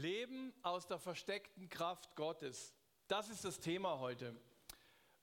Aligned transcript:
Leben 0.00 0.54
aus 0.62 0.86
der 0.86 0.98
versteckten 0.98 1.68
Kraft 1.68 2.16
Gottes. 2.16 2.74
Das 3.06 3.28
ist 3.28 3.44
das 3.44 3.60
Thema 3.60 3.98
heute. 3.98 4.34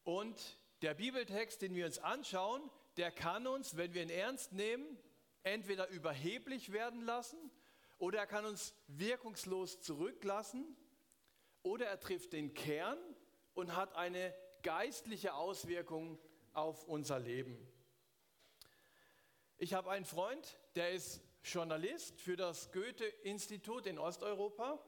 Und 0.03 0.57
der 0.83 0.93
Bibeltext, 0.93 1.61
den 1.61 1.73
wir 1.73 1.85
uns 1.85 1.97
anschauen, 1.99 2.61
der 2.95 3.11
kann 3.11 3.47
uns, 3.47 3.75
wenn 3.75 3.93
wir 3.93 4.03
ihn 4.03 4.09
ernst 4.09 4.53
nehmen, 4.53 4.97
entweder 5.43 5.87
überheblich 5.89 6.71
werden 6.71 7.01
lassen 7.01 7.37
oder 7.97 8.19
er 8.19 8.27
kann 8.27 8.45
uns 8.45 8.75
wirkungslos 8.87 9.81
zurücklassen 9.81 10.77
oder 11.63 11.87
er 11.87 11.99
trifft 11.99 12.33
den 12.33 12.53
Kern 12.53 12.99
und 13.55 13.75
hat 13.75 13.95
eine 13.95 14.33
geistliche 14.61 15.33
Auswirkung 15.33 16.19
auf 16.53 16.83
unser 16.83 17.19
Leben. 17.19 17.57
Ich 19.57 19.73
habe 19.73 19.89
einen 19.89 20.05
Freund, 20.05 20.59
der 20.75 20.91
ist 20.91 21.21
Journalist 21.47 22.19
für 22.19 22.35
das 22.35 22.71
Goethe-Institut 22.73 23.85
in 23.87 23.97
Osteuropa 23.97 24.83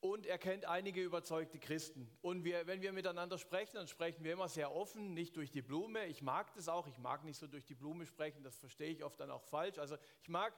und 0.00 0.26
er 0.26 0.36
kennt 0.36 0.66
einige 0.66 1.02
überzeugte 1.02 1.58
Christen. 1.58 2.10
Und 2.20 2.44
wir, 2.44 2.66
wenn 2.66 2.82
wir 2.82 2.92
miteinander 2.92 3.38
sprechen, 3.38 3.76
dann 3.76 3.88
sprechen 3.88 4.22
wir 4.22 4.34
immer 4.34 4.48
sehr 4.48 4.74
offen, 4.74 5.14
nicht 5.14 5.36
durch 5.36 5.50
die 5.50 5.62
Blume. 5.62 6.04
Ich 6.06 6.20
mag 6.20 6.52
das 6.52 6.68
auch, 6.68 6.86
ich 6.86 6.98
mag 6.98 7.24
nicht 7.24 7.38
so 7.38 7.46
durch 7.46 7.64
die 7.64 7.74
Blume 7.74 8.04
sprechen, 8.04 8.42
das 8.42 8.58
verstehe 8.58 8.90
ich 8.90 9.02
oft 9.02 9.18
dann 9.18 9.30
auch 9.30 9.42
falsch. 9.42 9.78
Also 9.78 9.96
ich 10.20 10.28
mag 10.28 10.52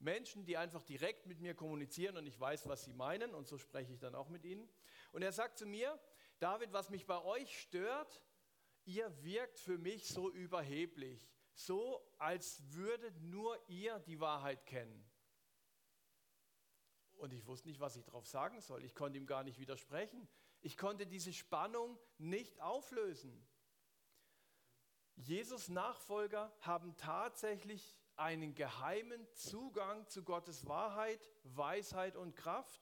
Menschen, 0.00 0.44
die 0.44 0.56
einfach 0.56 0.82
direkt 0.82 1.26
mit 1.26 1.40
mir 1.40 1.54
kommunizieren 1.54 2.16
und 2.16 2.26
ich 2.26 2.38
weiß, 2.38 2.68
was 2.68 2.84
sie 2.84 2.92
meinen 2.92 3.34
und 3.34 3.46
so 3.46 3.58
spreche 3.58 3.92
ich 3.92 4.00
dann 4.00 4.16
auch 4.16 4.28
mit 4.28 4.44
ihnen. 4.44 4.68
Und 5.12 5.22
er 5.22 5.32
sagt 5.32 5.58
zu 5.58 5.66
mir, 5.66 5.96
David, 6.40 6.72
was 6.72 6.90
mich 6.90 7.06
bei 7.06 7.22
euch 7.22 7.60
stört, 7.60 8.20
ihr 8.84 9.12
wirkt 9.22 9.60
für 9.60 9.78
mich 9.78 10.08
so 10.08 10.28
überheblich 10.28 11.31
so 11.54 12.02
als 12.18 12.62
würdet 12.72 13.20
nur 13.22 13.58
ihr 13.68 13.98
die 14.00 14.20
Wahrheit 14.20 14.64
kennen. 14.66 15.04
Und 17.18 17.32
ich 17.32 17.46
wusste 17.46 17.68
nicht, 17.68 17.80
was 17.80 17.96
ich 17.96 18.04
darauf 18.04 18.26
sagen 18.26 18.60
soll. 18.60 18.84
Ich 18.84 18.94
konnte 18.94 19.18
ihm 19.18 19.26
gar 19.26 19.44
nicht 19.44 19.58
widersprechen. 19.58 20.28
Ich 20.60 20.76
konnte 20.76 21.06
diese 21.06 21.32
Spannung 21.32 21.98
nicht 22.18 22.60
auflösen. 22.60 23.46
Jesus 25.14 25.68
Nachfolger 25.68 26.52
haben 26.60 26.96
tatsächlich 26.96 27.96
einen 28.16 28.54
geheimen 28.54 29.26
Zugang 29.34 30.06
zu 30.08 30.24
Gottes 30.24 30.66
Wahrheit, 30.66 31.30
Weisheit 31.44 32.16
und 32.16 32.34
Kraft. 32.34 32.80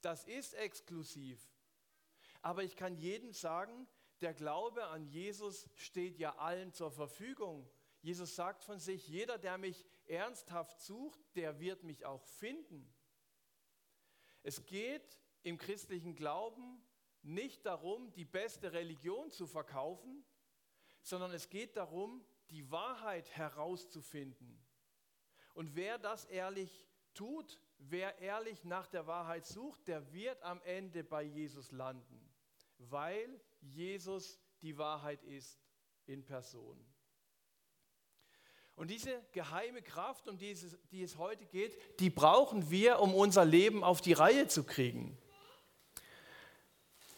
Das 0.00 0.24
ist 0.24 0.54
exklusiv. 0.54 1.40
Aber 2.42 2.62
ich 2.62 2.76
kann 2.76 2.96
jedem 2.96 3.32
sagen, 3.32 3.88
der 4.20 4.34
Glaube 4.34 4.86
an 4.88 5.06
Jesus 5.06 5.68
steht 5.74 6.18
ja 6.18 6.36
allen 6.36 6.72
zur 6.72 6.90
Verfügung. 6.90 7.68
Jesus 8.00 8.36
sagt 8.36 8.64
von 8.64 8.78
sich, 8.78 9.08
jeder, 9.08 9.38
der 9.38 9.58
mich 9.58 9.84
ernsthaft 10.06 10.80
sucht, 10.80 11.20
der 11.34 11.58
wird 11.60 11.82
mich 11.82 12.04
auch 12.04 12.24
finden. 12.24 12.92
Es 14.42 14.64
geht 14.66 15.20
im 15.42 15.58
christlichen 15.58 16.14
Glauben 16.14 16.82
nicht 17.22 17.66
darum, 17.66 18.12
die 18.12 18.24
beste 18.24 18.72
Religion 18.72 19.30
zu 19.30 19.46
verkaufen, 19.46 20.24
sondern 21.02 21.32
es 21.32 21.48
geht 21.48 21.76
darum, 21.76 22.24
die 22.50 22.70
Wahrheit 22.70 23.30
herauszufinden. 23.30 24.64
Und 25.54 25.74
wer 25.74 25.98
das 25.98 26.24
ehrlich 26.26 26.86
tut, 27.14 27.60
wer 27.78 28.18
ehrlich 28.18 28.64
nach 28.64 28.86
der 28.86 29.06
Wahrheit 29.06 29.44
sucht, 29.44 29.88
der 29.88 30.12
wird 30.12 30.42
am 30.42 30.62
Ende 30.62 31.04
bei 31.04 31.22
Jesus 31.22 31.72
landen, 31.72 32.32
weil 32.78 33.40
Jesus 33.60 34.38
die 34.62 34.78
Wahrheit 34.78 35.22
ist 35.24 35.60
in 36.06 36.24
Person. 36.24 36.84
Und 38.78 38.92
diese 38.92 39.10
geheime 39.32 39.82
Kraft, 39.82 40.28
um 40.28 40.38
die 40.38 40.52
es, 40.52 40.64
die 40.92 41.02
es 41.02 41.18
heute 41.18 41.44
geht, 41.46 41.76
die 41.98 42.10
brauchen 42.10 42.70
wir, 42.70 43.00
um 43.00 43.12
unser 43.12 43.44
Leben 43.44 43.82
auf 43.82 44.00
die 44.00 44.12
Reihe 44.12 44.46
zu 44.46 44.62
kriegen. 44.62 45.18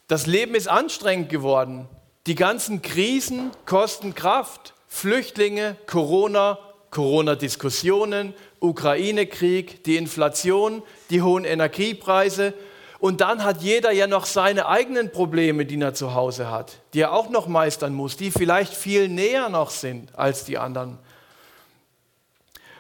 Das 0.09 0.27
Leben 0.27 0.55
ist 0.55 0.69
anstrengend 0.69 1.29
geworden. 1.29 1.87
Die 2.27 2.35
ganzen 2.35 2.81
Krisen 2.81 3.51
kosten 3.67 4.15
Kraft. 4.15 4.73
Flüchtlinge, 4.89 5.77
Corona, 5.87 6.59
Corona-Diskussionen, 6.91 8.33
Ukraine-Krieg, 8.61 9.85
die 9.85 9.99
Inflation, 9.99 10.83
die 11.11 11.21
hohen 11.21 11.45
Energiepreise. 11.45 12.55
Und 13.01 13.21
dann 13.21 13.45
hat 13.45 13.61
jeder 13.61 13.93
ja 13.93 14.07
noch 14.07 14.25
seine 14.25 14.67
eigenen 14.67 15.13
Probleme, 15.13 15.67
die 15.67 15.79
er 15.79 15.93
zu 15.93 16.15
Hause 16.15 16.51
hat, 16.51 16.81
die 16.95 17.01
er 17.01 17.13
auch 17.13 17.29
noch 17.29 17.49
meistern 17.49 17.93
muss, 17.93 18.17
die 18.17 18.31
vielleicht 18.31 18.73
viel 18.73 19.09
näher 19.09 19.51
noch 19.51 19.69
sind 19.69 20.19
als 20.19 20.47
die 20.47 20.57
anderen. 20.57 20.99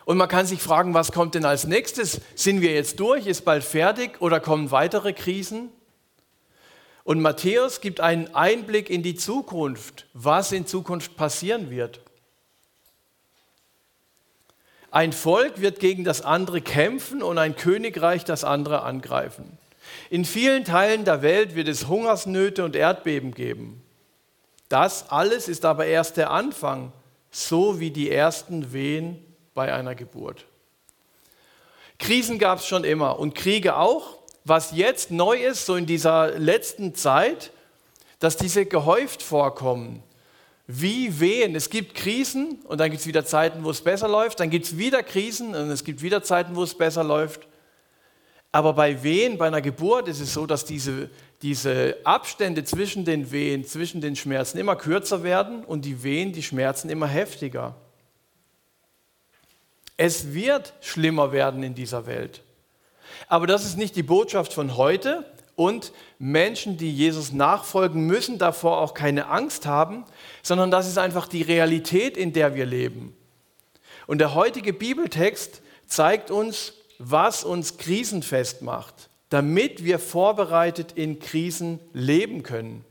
Und 0.05 0.16
man 0.16 0.28
kann 0.28 0.47
sich 0.47 0.61
fragen, 0.61 0.94
was 0.94 1.12
kommt 1.12 1.34
denn 1.34 1.44
als 1.44 1.66
nächstes? 1.66 2.21
Sind 2.34 2.61
wir 2.61 2.72
jetzt 2.72 2.99
durch? 3.00 3.27
Ist 3.27 3.44
bald 3.44 3.65
fertig 3.65 4.21
oder 4.21 4.41
kommen 4.41 4.71
weitere 4.71 5.12
Krisen? 5.12 5.71
Und 7.05 7.21
Matthäus 7.21 7.81
gibt 7.81 8.00
einen 8.00 8.34
Einblick 8.34 8.91
in 8.91 9.03
die 9.03 9.15
Zukunft, 9.15 10.06
was 10.12 10.53
in 10.53 10.66
Zukunft 10.66 11.16
passieren 11.16 11.71
wird. 11.71 12.00
Ein 14.91 15.12
Volk 15.12 15.61
wird 15.61 15.78
gegen 15.78 16.05
das 16.05 16.22
andere 16.22 16.61
kämpfen 16.61 17.22
und 17.22 17.38
ein 17.38 17.55
Königreich 17.55 18.25
das 18.25 18.43
andere 18.43 18.82
angreifen. 18.82 19.59
In 20.09 20.25
vielen 20.25 20.65
Teilen 20.65 21.05
der 21.05 21.22
Welt 21.22 21.55
wird 21.55 21.69
es 21.69 21.87
Hungersnöte 21.87 22.65
und 22.65 22.75
Erdbeben 22.75 23.32
geben. 23.32 23.82
Das 24.69 25.11
alles 25.11 25.49
ist 25.49 25.65
aber 25.65 25.87
erst 25.87 26.17
der 26.17 26.31
Anfang, 26.31 26.93
so 27.31 27.81
wie 27.81 27.91
die 27.91 28.11
ersten 28.11 28.72
Wehen 28.72 29.25
bei 29.60 29.75
einer 29.75 29.94
Geburt. 29.94 30.47
Krisen 31.98 32.38
gab 32.38 32.60
es 32.60 32.66
schon 32.66 32.82
immer 32.82 33.19
und 33.19 33.34
Kriege 33.34 33.76
auch. 33.76 34.16
Was 34.43 34.71
jetzt 34.72 35.10
neu 35.10 35.37
ist, 35.37 35.66
so 35.66 35.76
in 35.76 35.84
dieser 35.84 36.38
letzten 36.38 36.94
Zeit, 36.94 37.50
dass 38.20 38.38
diese 38.38 38.65
gehäuft 38.65 39.22
vorkommen. 39.22 40.03
Wie 40.66 41.20
Wehen. 41.20 41.54
Es 41.54 41.69
gibt 41.69 41.94
Krisen 41.94 42.60
und 42.65 42.81
dann 42.81 42.91
gibt 42.91 43.03
es 43.03 43.06
wieder 43.06 43.26
Zeiten, 43.26 43.62
wo 43.62 43.69
es 43.69 43.82
besser 43.82 44.09
läuft. 44.09 44.41
Dann 44.41 44.49
gibt 44.49 44.65
es 44.65 44.78
wieder 44.78 45.03
Krisen 45.03 45.54
und 45.54 45.70
es 45.70 45.84
gibt 45.84 46.00
wieder 46.00 46.22
Zeiten, 46.22 46.56
wo 46.56 46.62
es 46.62 46.75
besser 46.75 47.04
läuft. 47.04 47.47
Aber 48.53 48.72
bei 48.72 49.03
Wehen, 49.03 49.37
bei 49.37 49.49
einer 49.49 49.60
Geburt 49.60 50.09
ist 50.09 50.20
es 50.20 50.32
so, 50.32 50.47
dass 50.47 50.65
diese, 50.65 51.10
diese 51.43 51.99
Abstände 52.04 52.65
zwischen 52.65 53.04
den 53.04 53.31
Wehen, 53.31 53.66
zwischen 53.66 54.00
den 54.00 54.16
Schmerzen 54.16 54.56
immer 54.56 54.76
kürzer 54.76 55.22
werden 55.22 55.65
und 55.66 55.84
die 55.84 56.03
Wehen, 56.03 56.32
die 56.32 56.43
Schmerzen 56.43 56.88
immer 56.88 57.09
heftiger. 57.09 57.76
Es 60.03 60.33
wird 60.33 60.72
schlimmer 60.81 61.31
werden 61.31 61.62
in 61.62 61.75
dieser 61.75 62.06
Welt. 62.06 62.41
Aber 63.28 63.47
das 63.47 63.66
ist 63.66 63.77
nicht 63.77 63.97
die 63.97 64.03
Botschaft 64.03 64.55
von 64.55 64.78
heute 64.78 65.31
und 65.56 65.93
Menschen, 66.19 66.78
die 66.78 66.91
Jesus 66.91 67.33
nachfolgen, 67.33 68.06
müssen 68.06 68.38
davor 68.38 68.78
auch 68.78 68.94
keine 68.94 69.27
Angst 69.27 69.66
haben, 69.66 70.06
sondern 70.43 70.71
das 70.71 70.88
ist 70.88 70.97
einfach 70.97 71.28
die 71.28 71.43
Realität, 71.43 72.16
in 72.16 72.33
der 72.33 72.55
wir 72.55 72.65
leben. 72.65 73.15
Und 74.06 74.21
der 74.21 74.34
heutige 74.34 74.72
Bibeltext 74.72 75.61
zeigt 75.87 76.31
uns, 76.31 76.72
was 76.99 77.44
uns 77.44 77.77
krisenfest 77.77 78.62
macht, 78.62 79.11
damit 79.28 79.84
wir 79.84 79.99
vorbereitet 79.99 80.93
in 80.93 81.19
Krisen 81.19 81.78
leben 81.93 82.43
können, 82.43 82.87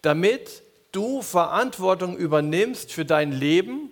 damit 0.00 0.62
du 0.92 1.20
Verantwortung 1.20 2.16
übernimmst 2.16 2.90
für 2.90 3.04
dein 3.04 3.32
Leben 3.32 3.90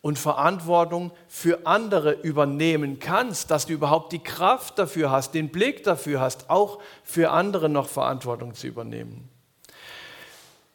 und 0.00 0.18
Verantwortung 0.18 1.10
für 1.26 1.66
andere 1.66 2.12
übernehmen 2.12 2.98
kannst, 3.00 3.50
dass 3.50 3.66
du 3.66 3.72
überhaupt 3.72 4.12
die 4.12 4.20
Kraft 4.20 4.78
dafür 4.78 5.10
hast, 5.10 5.34
den 5.34 5.48
Blick 5.50 5.82
dafür 5.82 6.20
hast, 6.20 6.50
auch 6.50 6.78
für 7.02 7.30
andere 7.30 7.68
noch 7.68 7.88
Verantwortung 7.88 8.54
zu 8.54 8.66
übernehmen. 8.66 9.28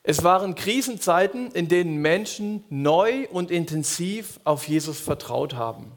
Es 0.06 0.24
waren 0.24 0.56
Krisenzeiten, 0.56 1.52
in 1.52 1.70
denen 1.70 2.02
Menschen 2.02 2.66
neu 2.70 3.26
und 3.32 3.52
intensiv 3.52 4.42
auf 4.44 4.68
Jesus 4.68 5.00
vertraut 5.00 5.56
haben. 5.56 5.94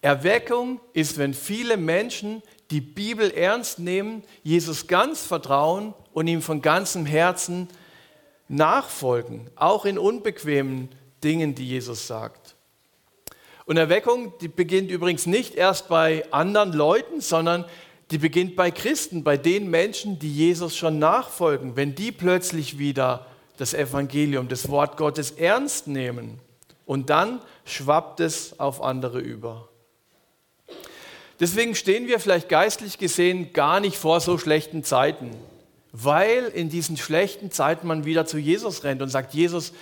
Erweckung 0.00 0.80
ist, 0.92 1.16
wenn 1.16 1.32
viele 1.32 1.76
Menschen 1.76 2.42
die 2.72 2.80
Bibel 2.80 3.30
ernst 3.30 3.78
nehmen, 3.78 4.24
Jesus 4.42 4.88
ganz 4.88 5.24
vertrauen 5.24 5.94
und 6.12 6.26
ihm 6.26 6.42
von 6.42 6.60
ganzem 6.60 7.06
Herzen 7.06 7.68
nachfolgen, 8.48 9.48
auch 9.54 9.84
in 9.84 9.96
unbequemen 9.96 10.88
Dingen, 11.24 11.54
die 11.54 11.68
Jesus 11.68 12.06
sagt. 12.06 12.56
Und 13.64 13.76
Erweckung, 13.76 14.32
die 14.40 14.48
beginnt 14.48 14.90
übrigens 14.90 15.26
nicht 15.26 15.54
erst 15.54 15.88
bei 15.88 16.24
anderen 16.32 16.72
Leuten, 16.72 17.20
sondern 17.20 17.64
die 18.10 18.18
beginnt 18.18 18.56
bei 18.56 18.70
Christen, 18.70 19.24
bei 19.24 19.36
den 19.36 19.70
Menschen, 19.70 20.18
die 20.18 20.32
Jesus 20.32 20.76
schon 20.76 20.98
nachfolgen. 20.98 21.76
Wenn 21.76 21.94
die 21.94 22.12
plötzlich 22.12 22.78
wieder 22.78 23.26
das 23.56 23.74
Evangelium, 23.74 24.48
das 24.48 24.68
Wort 24.68 24.96
Gottes 24.96 25.30
ernst 25.30 25.86
nehmen 25.86 26.40
und 26.84 27.10
dann 27.10 27.40
schwappt 27.64 28.20
es 28.20 28.58
auf 28.58 28.82
andere 28.82 29.20
über. 29.20 29.68
Deswegen 31.40 31.74
stehen 31.74 32.06
wir 32.06 32.20
vielleicht 32.20 32.48
geistlich 32.48 32.98
gesehen 32.98 33.52
gar 33.52 33.80
nicht 33.80 33.96
vor 33.96 34.20
so 34.20 34.38
schlechten 34.38 34.84
Zeiten, 34.84 35.30
weil 35.92 36.44
in 36.54 36.68
diesen 36.68 36.96
schlechten 36.96 37.50
Zeiten 37.50 37.86
man 37.86 38.04
wieder 38.04 38.26
zu 38.26 38.38
Jesus 38.38 38.84
rennt 38.84 39.02
und 39.02 39.08
sagt, 39.08 39.34
Jesus, 39.34 39.72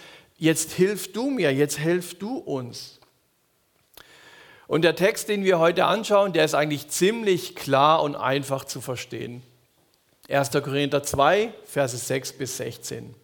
jetzt 0.41 0.73
hilf 0.73 1.13
du 1.13 1.31
mir, 1.31 1.55
jetzt 1.55 1.79
hilf 1.79 2.19
du 2.19 2.39
uns. 2.39 2.99
Und 4.67 4.83
der 4.83 4.97
Text, 4.97 5.29
den 5.29 5.45
wir 5.45 5.59
heute 5.59 5.85
anschauen, 5.85 6.33
der 6.33 6.45
ist 6.45 6.55
eigentlich 6.55 6.89
ziemlich 6.89 7.55
klar 7.55 8.03
und 8.03 8.17
einfach 8.17 8.65
zu 8.65 8.81
verstehen. 8.81 9.43
1. 10.29 10.51
Korinther 10.51 11.03
2, 11.03 11.53
Verse 11.65 11.97
6 11.97 12.33
bis 12.35 12.57
16. 12.57 13.15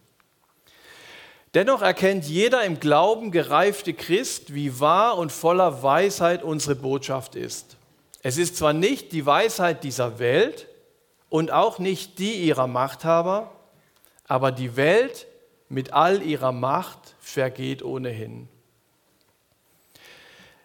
Dennoch 1.53 1.81
erkennt 1.81 2.25
jeder 2.25 2.63
im 2.63 2.79
Glauben 2.79 3.31
gereifte 3.31 3.93
Christ, 3.93 4.53
wie 4.53 4.79
wahr 4.79 5.17
und 5.17 5.31
voller 5.31 5.81
Weisheit 5.81 6.43
unsere 6.43 6.75
Botschaft 6.75 7.35
ist. 7.35 7.77
Es 8.21 8.37
ist 8.37 8.57
zwar 8.57 8.73
nicht 8.73 9.11
die 9.13 9.25
Weisheit 9.25 9.83
dieser 9.83 10.19
Welt 10.19 10.67
und 11.29 11.51
auch 11.51 11.79
nicht 11.79 12.19
die 12.19 12.33
ihrer 12.43 12.67
Machthaber, 12.67 13.51
aber 14.27 14.51
die 14.51 14.75
Welt 14.75 15.26
mit 15.69 15.93
all 15.93 16.21
ihrer 16.21 16.51
Macht 16.51 17.15
vergeht 17.19 17.83
ohnehin. 17.83 18.47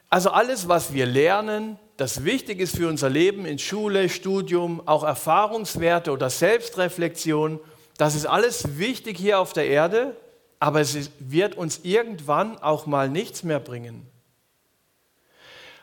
Also 0.08 0.30
alles, 0.30 0.68
was 0.68 0.92
wir 0.92 1.06
lernen, 1.06 1.78
das 1.96 2.24
wichtig 2.24 2.60
ist 2.60 2.76
für 2.76 2.88
unser 2.88 3.08
Leben 3.08 3.46
in 3.46 3.58
Schule, 3.58 4.08
Studium, 4.08 4.86
auch 4.86 5.04
Erfahrungswerte 5.04 6.12
oder 6.12 6.28
Selbstreflexion, 6.28 7.58
das 7.96 8.14
ist 8.14 8.26
alles 8.26 8.78
wichtig 8.78 9.16
hier 9.16 9.38
auf 9.38 9.52
der 9.52 9.66
Erde, 9.66 10.16
aber 10.58 10.80
es 10.80 11.10
wird 11.18 11.56
uns 11.56 11.80
irgendwann 11.82 12.58
auch 12.58 12.86
mal 12.86 13.08
nichts 13.08 13.42
mehr 13.42 13.60
bringen. 13.60 14.06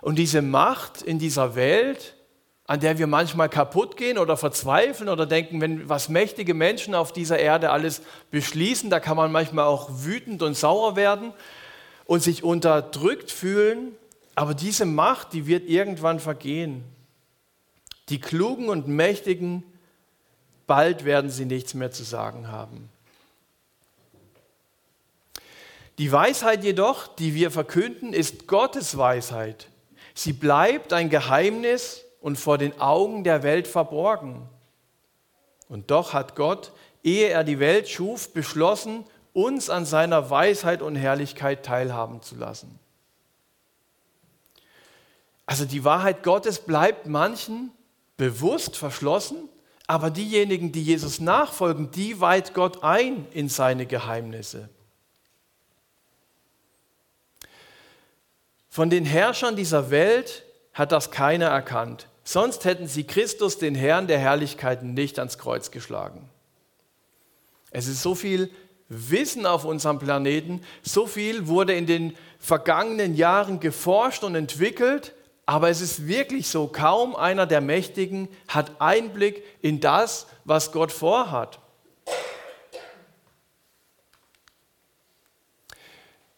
Und 0.01 0.17
diese 0.17 0.41
Macht 0.41 1.01
in 1.01 1.19
dieser 1.19 1.55
Welt, 1.55 2.15
an 2.69 2.79
der 2.79 2.99
wir 2.99 3.07
manchmal 3.07 3.49
kaputt 3.49 3.97
gehen 3.97 4.19
oder 4.19 4.37
verzweifeln 4.37 5.09
oder 5.09 5.25
denken, 5.25 5.59
wenn 5.59 5.89
was 5.89 6.07
mächtige 6.07 6.53
Menschen 6.53 6.93
auf 6.93 7.11
dieser 7.11 7.39
Erde 7.39 7.71
alles 7.71 8.03
beschließen, 8.29 8.91
da 8.91 8.99
kann 8.99 9.17
man 9.17 9.31
manchmal 9.31 9.65
auch 9.65 9.89
wütend 9.91 10.43
und 10.43 10.55
sauer 10.55 10.95
werden 10.95 11.33
und 12.05 12.21
sich 12.21 12.43
unterdrückt 12.43 13.31
fühlen. 13.31 13.95
Aber 14.35 14.53
diese 14.53 14.85
Macht, 14.85 15.33
die 15.33 15.47
wird 15.47 15.67
irgendwann 15.67 16.19
vergehen. 16.19 16.83
Die 18.09 18.21
Klugen 18.21 18.69
und 18.69 18.87
Mächtigen, 18.87 19.63
bald 20.67 21.05
werden 21.05 21.31
sie 21.31 21.45
nichts 21.45 21.73
mehr 21.73 21.89
zu 21.89 22.03
sagen 22.03 22.49
haben. 22.49 22.87
Die 25.97 26.11
Weisheit 26.11 26.63
jedoch, 26.63 27.07
die 27.07 27.33
wir 27.33 27.49
verkünden, 27.49 28.13
ist 28.13 28.45
Gottes 28.45 28.95
Weisheit. 28.95 29.69
Sie 30.13 30.33
bleibt 30.33 30.93
ein 30.93 31.09
Geheimnis 31.09 32.05
und 32.21 32.37
vor 32.37 32.57
den 32.57 32.79
Augen 32.79 33.23
der 33.23 33.43
Welt 33.43 33.67
verborgen. 33.67 34.47
Und 35.67 35.91
doch 35.91 36.13
hat 36.13 36.35
Gott, 36.35 36.71
ehe 37.03 37.29
er 37.29 37.43
die 37.43 37.59
Welt 37.59 37.87
schuf, 37.87 38.33
beschlossen, 38.33 39.05
uns 39.33 39.69
an 39.69 39.85
seiner 39.85 40.29
Weisheit 40.29 40.81
und 40.81 40.95
Herrlichkeit 40.95 41.65
teilhaben 41.65 42.21
zu 42.21 42.35
lassen. 42.35 42.79
Also 45.45 45.65
die 45.65 45.83
Wahrheit 45.83 46.23
Gottes 46.23 46.59
bleibt 46.59 47.07
manchen 47.07 47.71
bewusst 48.17 48.75
verschlossen, 48.75 49.49
aber 49.87 50.11
diejenigen, 50.11 50.71
die 50.71 50.83
Jesus 50.83 51.19
nachfolgen, 51.19 51.89
die 51.89 52.21
weiht 52.21 52.53
Gott 52.53 52.83
ein 52.83 53.25
in 53.31 53.49
seine 53.49 53.87
Geheimnisse. 53.87 54.69
Von 58.69 58.91
den 58.91 59.05
Herrschern 59.05 59.55
dieser 59.55 59.89
Welt 59.89 60.43
hat 60.73 60.91
das 60.91 61.09
keiner 61.09 61.47
erkannt. 61.47 62.08
Sonst 62.31 62.63
hätten 62.63 62.85
sie 62.85 63.05
Christus, 63.05 63.57
den 63.57 63.73
Herrn 63.73 64.05
der 64.05 64.19
Herrlichkeiten, 64.19 64.93
nicht 64.93 65.17
ans 65.17 65.39
Kreuz 65.39 65.71
geschlagen. 65.71 66.29
Es 67.71 67.87
ist 67.87 68.03
so 68.03 68.13
viel 68.13 68.51
Wissen 68.87 69.47
auf 69.47 69.65
unserem 69.65 69.97
Planeten, 69.97 70.61
so 70.83 71.07
viel 71.07 71.47
wurde 71.47 71.73
in 71.73 71.87
den 71.87 72.15
vergangenen 72.37 73.15
Jahren 73.15 73.59
geforscht 73.59 74.23
und 74.23 74.35
entwickelt, 74.35 75.15
aber 75.47 75.71
es 75.71 75.81
ist 75.81 76.05
wirklich 76.05 76.47
so, 76.49 76.67
kaum 76.67 77.15
einer 77.15 77.47
der 77.47 77.61
Mächtigen 77.61 78.27
hat 78.47 78.79
Einblick 78.79 79.43
in 79.63 79.79
das, 79.79 80.27
was 80.45 80.71
Gott 80.71 80.91
vorhat. 80.91 81.57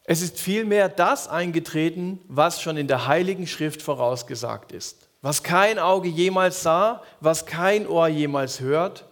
Es 0.04 0.22
ist 0.22 0.40
vielmehr 0.40 0.88
das 0.88 1.28
eingetreten, 1.28 2.18
was 2.28 2.62
schon 2.62 2.78
in 2.78 2.88
der 2.88 3.06
Heiligen 3.06 3.46
Schrift 3.46 3.82
vorausgesagt 3.82 4.72
ist. 4.72 5.01
Was 5.22 5.42
kein 5.42 5.78
Auge 5.78 6.08
jemals 6.08 6.62
sah, 6.62 7.02
was 7.20 7.46
kein 7.46 7.86
Ohr 7.86 8.08
jemals 8.08 8.60
hört 8.60 9.06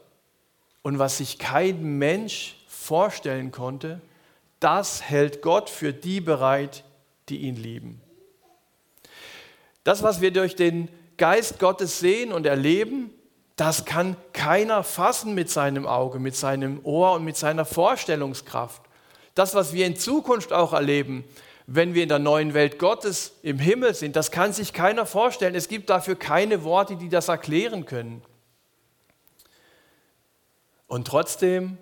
und 0.82 0.98
was 0.98 1.18
sich 1.18 1.38
kein 1.38 1.98
Mensch 1.98 2.56
vorstellen 2.66 3.52
konnte, 3.52 4.00
das 4.58 5.02
hält 5.02 5.40
Gott 5.40 5.70
für 5.70 5.92
die 5.92 6.20
bereit, 6.20 6.84
die 7.28 7.38
ihn 7.38 7.56
lieben. 7.56 8.00
Das, 9.84 10.02
was 10.02 10.20
wir 10.20 10.32
durch 10.32 10.56
den 10.56 10.88
Geist 11.16 11.58
Gottes 11.58 12.00
sehen 12.00 12.32
und 12.32 12.44
erleben, 12.44 13.10
das 13.56 13.84
kann 13.84 14.16
keiner 14.32 14.82
fassen 14.82 15.34
mit 15.34 15.48
seinem 15.48 15.86
Auge, 15.86 16.18
mit 16.18 16.34
seinem 16.34 16.80
Ohr 16.84 17.12
und 17.12 17.24
mit 17.24 17.36
seiner 17.36 17.64
Vorstellungskraft 17.64 18.82
das, 19.34 19.54
was 19.54 19.72
wir 19.72 19.86
in 19.86 19.96
Zukunft 19.96 20.52
auch 20.52 20.72
erleben, 20.72 21.24
wenn 21.72 21.94
wir 21.94 22.02
in 22.02 22.08
der 22.08 22.18
neuen 22.18 22.52
Welt 22.52 22.80
Gottes 22.80 23.34
im 23.42 23.60
Himmel 23.60 23.94
sind, 23.94 24.16
das 24.16 24.32
kann 24.32 24.52
sich 24.52 24.72
keiner 24.72 25.06
vorstellen. 25.06 25.54
Es 25.54 25.68
gibt 25.68 25.88
dafür 25.88 26.16
keine 26.16 26.64
Worte, 26.64 26.96
die 26.96 27.08
das 27.08 27.28
erklären 27.28 27.86
können. 27.86 28.22
Und 30.88 31.06
trotzdem 31.06 31.78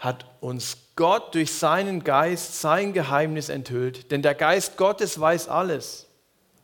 hat 0.00 0.26
uns 0.40 0.78
Gott 0.96 1.36
durch 1.36 1.52
seinen 1.52 2.02
Geist 2.02 2.60
sein 2.60 2.92
Geheimnis 2.92 3.48
enthüllt. 3.48 4.10
Denn 4.10 4.22
der 4.22 4.34
Geist 4.34 4.76
Gottes 4.76 5.20
weiß 5.20 5.48
alles. 5.48 6.06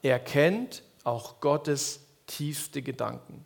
Er 0.03 0.19
kennt 0.19 0.82
auch 1.05 1.38
Gottes 1.41 2.00
tiefste 2.27 2.82
Gedanken. 2.82 3.44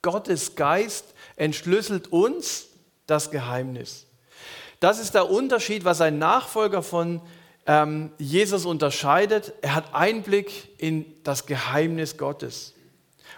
Gottes 0.00 0.54
Geist 0.54 1.06
entschlüsselt 1.34 2.12
uns 2.12 2.68
das 3.08 3.32
Geheimnis. 3.32 4.06
Das 4.78 5.00
ist 5.00 5.14
der 5.14 5.28
Unterschied, 5.28 5.84
was 5.84 6.00
ein 6.00 6.20
Nachfolger 6.20 6.84
von 6.84 7.20
ähm, 7.66 8.10
Jesus 8.18 8.64
unterscheidet. 8.64 9.52
Er 9.62 9.74
hat 9.74 9.94
Einblick 9.94 10.68
in 10.78 11.06
das 11.22 11.46
Geheimnis 11.46 12.16
Gottes. 12.16 12.74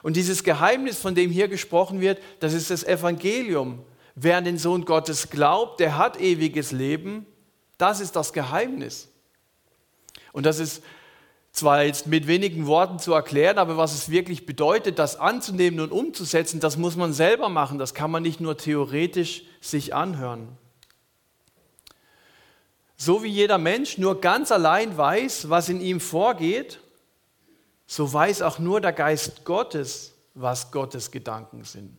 Und 0.02 0.16
dieses 0.16 0.42
Geheimnis, 0.42 0.98
von 0.98 1.14
dem 1.14 1.30
hier 1.30 1.48
gesprochen 1.48 2.00
wird, 2.00 2.20
das 2.40 2.54
ist 2.54 2.70
das 2.70 2.84
Evangelium. 2.84 3.84
Wer 4.14 4.36
an 4.36 4.44
den 4.44 4.58
Sohn 4.58 4.84
Gottes 4.84 5.30
glaubt, 5.30 5.80
der 5.80 5.96
hat 5.96 6.20
ewiges 6.20 6.72
Leben. 6.72 7.26
Das 7.78 8.00
ist 8.00 8.16
das 8.16 8.32
Geheimnis. 8.32 9.08
Und 10.32 10.46
das 10.46 10.58
ist 10.58 10.82
zwar 11.52 11.84
jetzt 11.84 12.06
mit 12.06 12.26
wenigen 12.26 12.66
Worten 12.66 12.98
zu 12.98 13.12
erklären, 13.12 13.58
aber 13.58 13.76
was 13.76 13.94
es 13.94 14.10
wirklich 14.10 14.46
bedeutet, 14.46 14.98
das 14.98 15.16
anzunehmen 15.16 15.80
und 15.80 15.92
umzusetzen, 15.92 16.60
das 16.60 16.76
muss 16.78 16.96
man 16.96 17.12
selber 17.12 17.48
machen. 17.48 17.78
Das 17.78 17.94
kann 17.94 18.10
man 18.10 18.22
nicht 18.22 18.40
nur 18.40 18.56
theoretisch 18.56 19.44
sich 19.60 19.94
anhören. 19.94 20.56
So 22.96 23.22
wie 23.22 23.28
jeder 23.28 23.58
Mensch 23.58 23.98
nur 23.98 24.20
ganz 24.20 24.52
allein 24.52 24.96
weiß, 24.96 25.50
was 25.50 25.68
in 25.68 25.80
ihm 25.80 26.00
vorgeht, 26.00 26.80
so 27.86 28.10
weiß 28.10 28.42
auch 28.42 28.58
nur 28.58 28.80
der 28.80 28.92
Geist 28.92 29.44
Gottes, 29.44 30.14
was 30.34 30.70
Gottes 30.70 31.10
Gedanken 31.10 31.64
sind. 31.64 31.96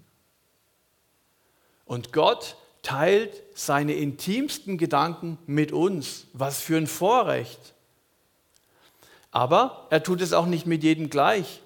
Und 1.86 2.14
Gott 2.14 2.56
teilt 2.82 3.42
seine 3.54 3.94
intimsten 3.94 4.78
Gedanken 4.78 5.38
mit 5.46 5.72
uns. 5.72 6.28
Was 6.34 6.62
für 6.62 6.78
ein 6.78 6.88
Vorrecht. 6.88 7.74
Aber 9.32 9.88
er 9.90 10.04
tut 10.04 10.22
es 10.22 10.34
auch 10.34 10.46
nicht 10.46 10.68
mit 10.68 10.84
jedem 10.84 11.10
gleich. 11.10 11.62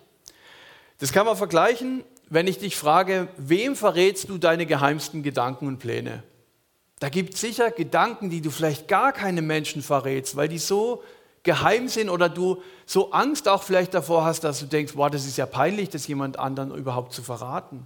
Das 1.00 1.12
kann 1.12 1.26
man 1.26 1.36
vergleichen, 1.36 2.04
wenn 2.30 2.48
ich 2.48 2.60
dich 2.60 2.76
frage, 2.76 3.28
wem 3.38 3.76
verrätst 3.76 4.30
du 4.30 4.38
deine 4.38 4.66
geheimsten 4.66 5.24
Gedanken 5.24 5.68
und 5.68 5.80
Pläne? 5.80 6.24
Da 7.00 7.10
gibt 7.10 7.36
es 7.36 7.42
sicher 7.42 7.72
Gedanken, 7.72 8.30
die 8.30 8.42
du 8.42 8.50
vielleicht 8.50 8.88
gar 8.88 9.14
keine 9.14 9.42
Menschen 9.42 9.82
verrätst, 9.84 10.36
weil 10.36 10.48
die 10.48 10.58
so 10.58 11.04
geheim 11.44 11.88
sind 11.88 12.10
oder 12.10 12.28
du 12.28 12.62
so 12.86 13.12
Angst 13.12 13.48
auch 13.48 13.64
vielleicht 13.64 13.94
davor 13.94 14.26
hast, 14.26 14.44
dass 14.44 14.60
du 14.60 14.66
denkst, 14.66 14.94
boah, 14.94 15.10
das 15.10 15.26
ist 15.26 15.38
ja 15.38 15.46
peinlich, 15.46 15.90
das 15.90 16.08
jemand 16.08 16.40
anderen 16.40 16.74
überhaupt 16.76 17.14
zu 17.14 17.22
verraten. 17.22 17.86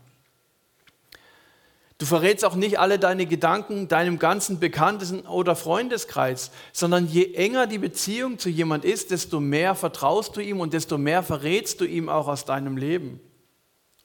Du 2.01 2.07
verrätst 2.07 2.43
auch 2.43 2.55
nicht 2.55 2.79
alle 2.79 2.97
deine 2.97 3.27
Gedanken 3.27 3.87
deinem 3.87 4.17
ganzen 4.17 4.59
Bekannten 4.59 5.21
oder 5.27 5.55
Freundeskreis, 5.55 6.49
sondern 6.73 7.05
je 7.05 7.35
enger 7.35 7.67
die 7.67 7.77
Beziehung 7.77 8.39
zu 8.39 8.49
jemand 8.49 8.85
ist, 8.85 9.11
desto 9.11 9.39
mehr 9.39 9.75
vertraust 9.75 10.35
du 10.35 10.41
ihm 10.41 10.59
und 10.59 10.73
desto 10.73 10.97
mehr 10.97 11.21
verrätst 11.21 11.79
du 11.79 11.85
ihm 11.85 12.09
auch 12.09 12.27
aus 12.27 12.45
deinem 12.45 12.75
Leben. 12.75 13.19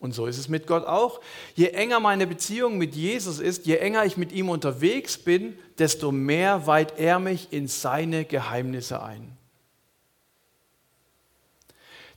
Und 0.07 0.13
so 0.13 0.27
ist 0.27 0.39
es 0.39 0.49
mit 0.49 0.69
Gott 0.69 0.87
auch. 0.87 1.21
Je 1.57 1.71
enger 1.71 1.99
meine 1.99 2.29
Beziehung 2.29 2.79
mit 2.79 2.95
Jesus 2.95 3.41
ist, 3.41 3.67
je 3.67 3.75
enger 3.75 4.05
ich 4.05 4.17
mit 4.17 4.31
ihm 4.31 4.49
unterwegs 4.49 5.19
bin, 5.19 5.59
desto 5.79 6.13
mehr 6.13 6.69
weiht 6.69 6.97
er 6.97 7.19
mich 7.19 7.53
in 7.53 7.67
seine 7.67 8.25
Geheimnisse 8.25 9.03
ein. 9.03 9.37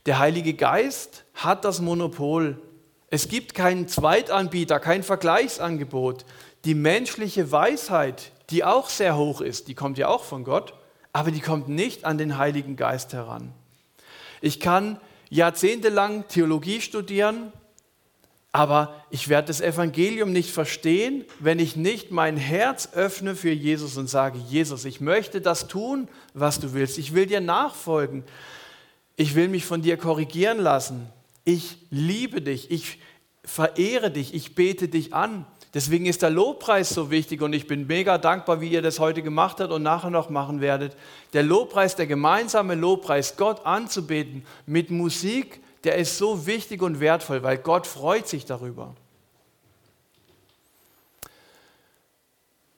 Der 0.06 0.20
Heilige 0.20 0.54
Geist 0.54 1.24
hat 1.34 1.64
das 1.64 1.80
Monopol. 1.80 2.62
Es 3.08 3.26
gibt 3.26 3.54
keinen 3.54 3.88
Zweitanbieter, 3.88 4.78
kein 4.78 5.02
Vergleichsangebot. 5.02 6.24
Die 6.64 6.76
menschliche 6.76 7.50
Weisheit, 7.50 8.30
die 8.50 8.62
auch 8.62 8.88
sehr 8.88 9.16
hoch 9.16 9.40
ist, 9.40 9.66
die 9.66 9.74
kommt 9.74 9.98
ja 9.98 10.06
auch 10.06 10.22
von 10.22 10.44
Gott, 10.44 10.74
aber 11.12 11.32
die 11.32 11.40
kommt 11.40 11.68
nicht 11.68 12.04
an 12.04 12.18
den 12.18 12.38
Heiligen 12.38 12.76
Geist 12.76 13.14
heran. 13.14 13.52
Ich 14.40 14.60
kann 14.60 15.00
jahrzehntelang 15.28 16.28
Theologie 16.28 16.80
studieren, 16.80 17.52
aber 18.52 19.04
ich 19.10 19.28
werde 19.28 19.48
das 19.48 19.60
Evangelium 19.60 20.32
nicht 20.32 20.50
verstehen, 20.50 21.24
wenn 21.38 21.60
ich 21.60 21.76
nicht 21.76 22.10
mein 22.10 22.36
Herz 22.36 22.90
öffne 22.94 23.36
für 23.36 23.52
Jesus 23.52 23.96
und 23.96 24.08
sage, 24.08 24.38
Jesus, 24.48 24.84
ich 24.84 25.00
möchte 25.00 25.40
das 25.40 25.68
tun, 25.68 26.08
was 26.34 26.58
du 26.58 26.72
willst. 26.72 26.98
Ich 26.98 27.14
will 27.14 27.26
dir 27.26 27.40
nachfolgen. 27.40 28.24
Ich 29.16 29.36
will 29.36 29.48
mich 29.48 29.64
von 29.64 29.82
dir 29.82 29.96
korrigieren 29.96 30.58
lassen. 30.58 31.08
Ich 31.44 31.78
liebe 31.90 32.42
dich. 32.42 32.72
Ich 32.72 32.98
verehre 33.44 34.10
dich. 34.10 34.34
Ich 34.34 34.56
bete 34.56 34.88
dich 34.88 35.14
an. 35.14 35.46
Deswegen 35.72 36.06
ist 36.06 36.22
der 36.22 36.30
Lobpreis 36.30 36.88
so 36.90 37.12
wichtig 37.12 37.42
und 37.42 37.52
ich 37.52 37.68
bin 37.68 37.86
mega 37.86 38.18
dankbar, 38.18 38.60
wie 38.60 38.68
ihr 38.68 38.82
das 38.82 38.98
heute 38.98 39.22
gemacht 39.22 39.60
habt 39.60 39.70
und 39.70 39.84
nachher 39.84 40.10
noch 40.10 40.28
machen 40.28 40.60
werdet. 40.60 40.96
Der 41.32 41.44
Lobpreis, 41.44 41.94
der 41.94 42.08
gemeinsame 42.08 42.74
Lobpreis, 42.74 43.36
Gott 43.36 43.64
anzubeten 43.64 44.44
mit 44.66 44.90
Musik, 44.90 45.60
der 45.84 45.96
ist 45.96 46.18
so 46.18 46.46
wichtig 46.46 46.82
und 46.82 47.00
wertvoll, 47.00 47.42
weil 47.42 47.58
Gott 47.58 47.86
freut 47.86 48.28
sich 48.28 48.44
darüber. 48.44 48.94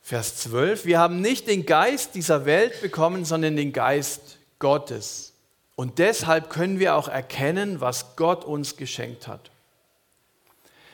Vers 0.02 0.36
12, 0.38 0.84
wir 0.84 0.98
haben 0.98 1.20
nicht 1.20 1.48
den 1.48 1.64
Geist 1.64 2.14
dieser 2.14 2.44
Welt 2.44 2.80
bekommen, 2.80 3.24
sondern 3.24 3.56
den 3.56 3.72
Geist 3.72 4.38
Gottes. 4.58 5.32
Und 5.74 5.98
deshalb 5.98 6.50
können 6.50 6.78
wir 6.78 6.96
auch 6.96 7.08
erkennen, 7.08 7.80
was 7.80 8.14
Gott 8.16 8.44
uns 8.44 8.76
geschenkt 8.76 9.26
hat. 9.26 9.50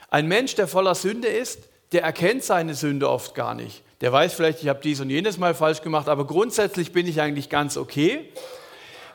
Ein 0.09 0.29
Mensch, 0.29 0.55
der 0.55 0.69
voller 0.69 0.95
Sünde 0.95 1.29
ist, 1.29 1.61
der 1.93 2.03
erkennt 2.03 2.45
seine 2.45 2.75
Sünde 2.75 3.09
oft 3.11 3.35
gar 3.35 3.55
nicht. 3.55 3.83
Der 4.01 4.13
weiß 4.13 4.35
vielleicht, 4.35 4.63
ich 4.63 4.69
habe 4.69 4.81
dies 4.83 5.01
und 5.01 5.11
jenes 5.11 5.39
mal 5.39 5.55
falsch 5.55 5.83
gemacht, 5.83 6.09
aber 6.09 6.27
grundsätzlich 6.27 6.93
bin 6.93 7.07
ich 7.07 7.21
eigentlich 7.21 7.49
ganz 7.49 7.77
okay. 7.77 8.33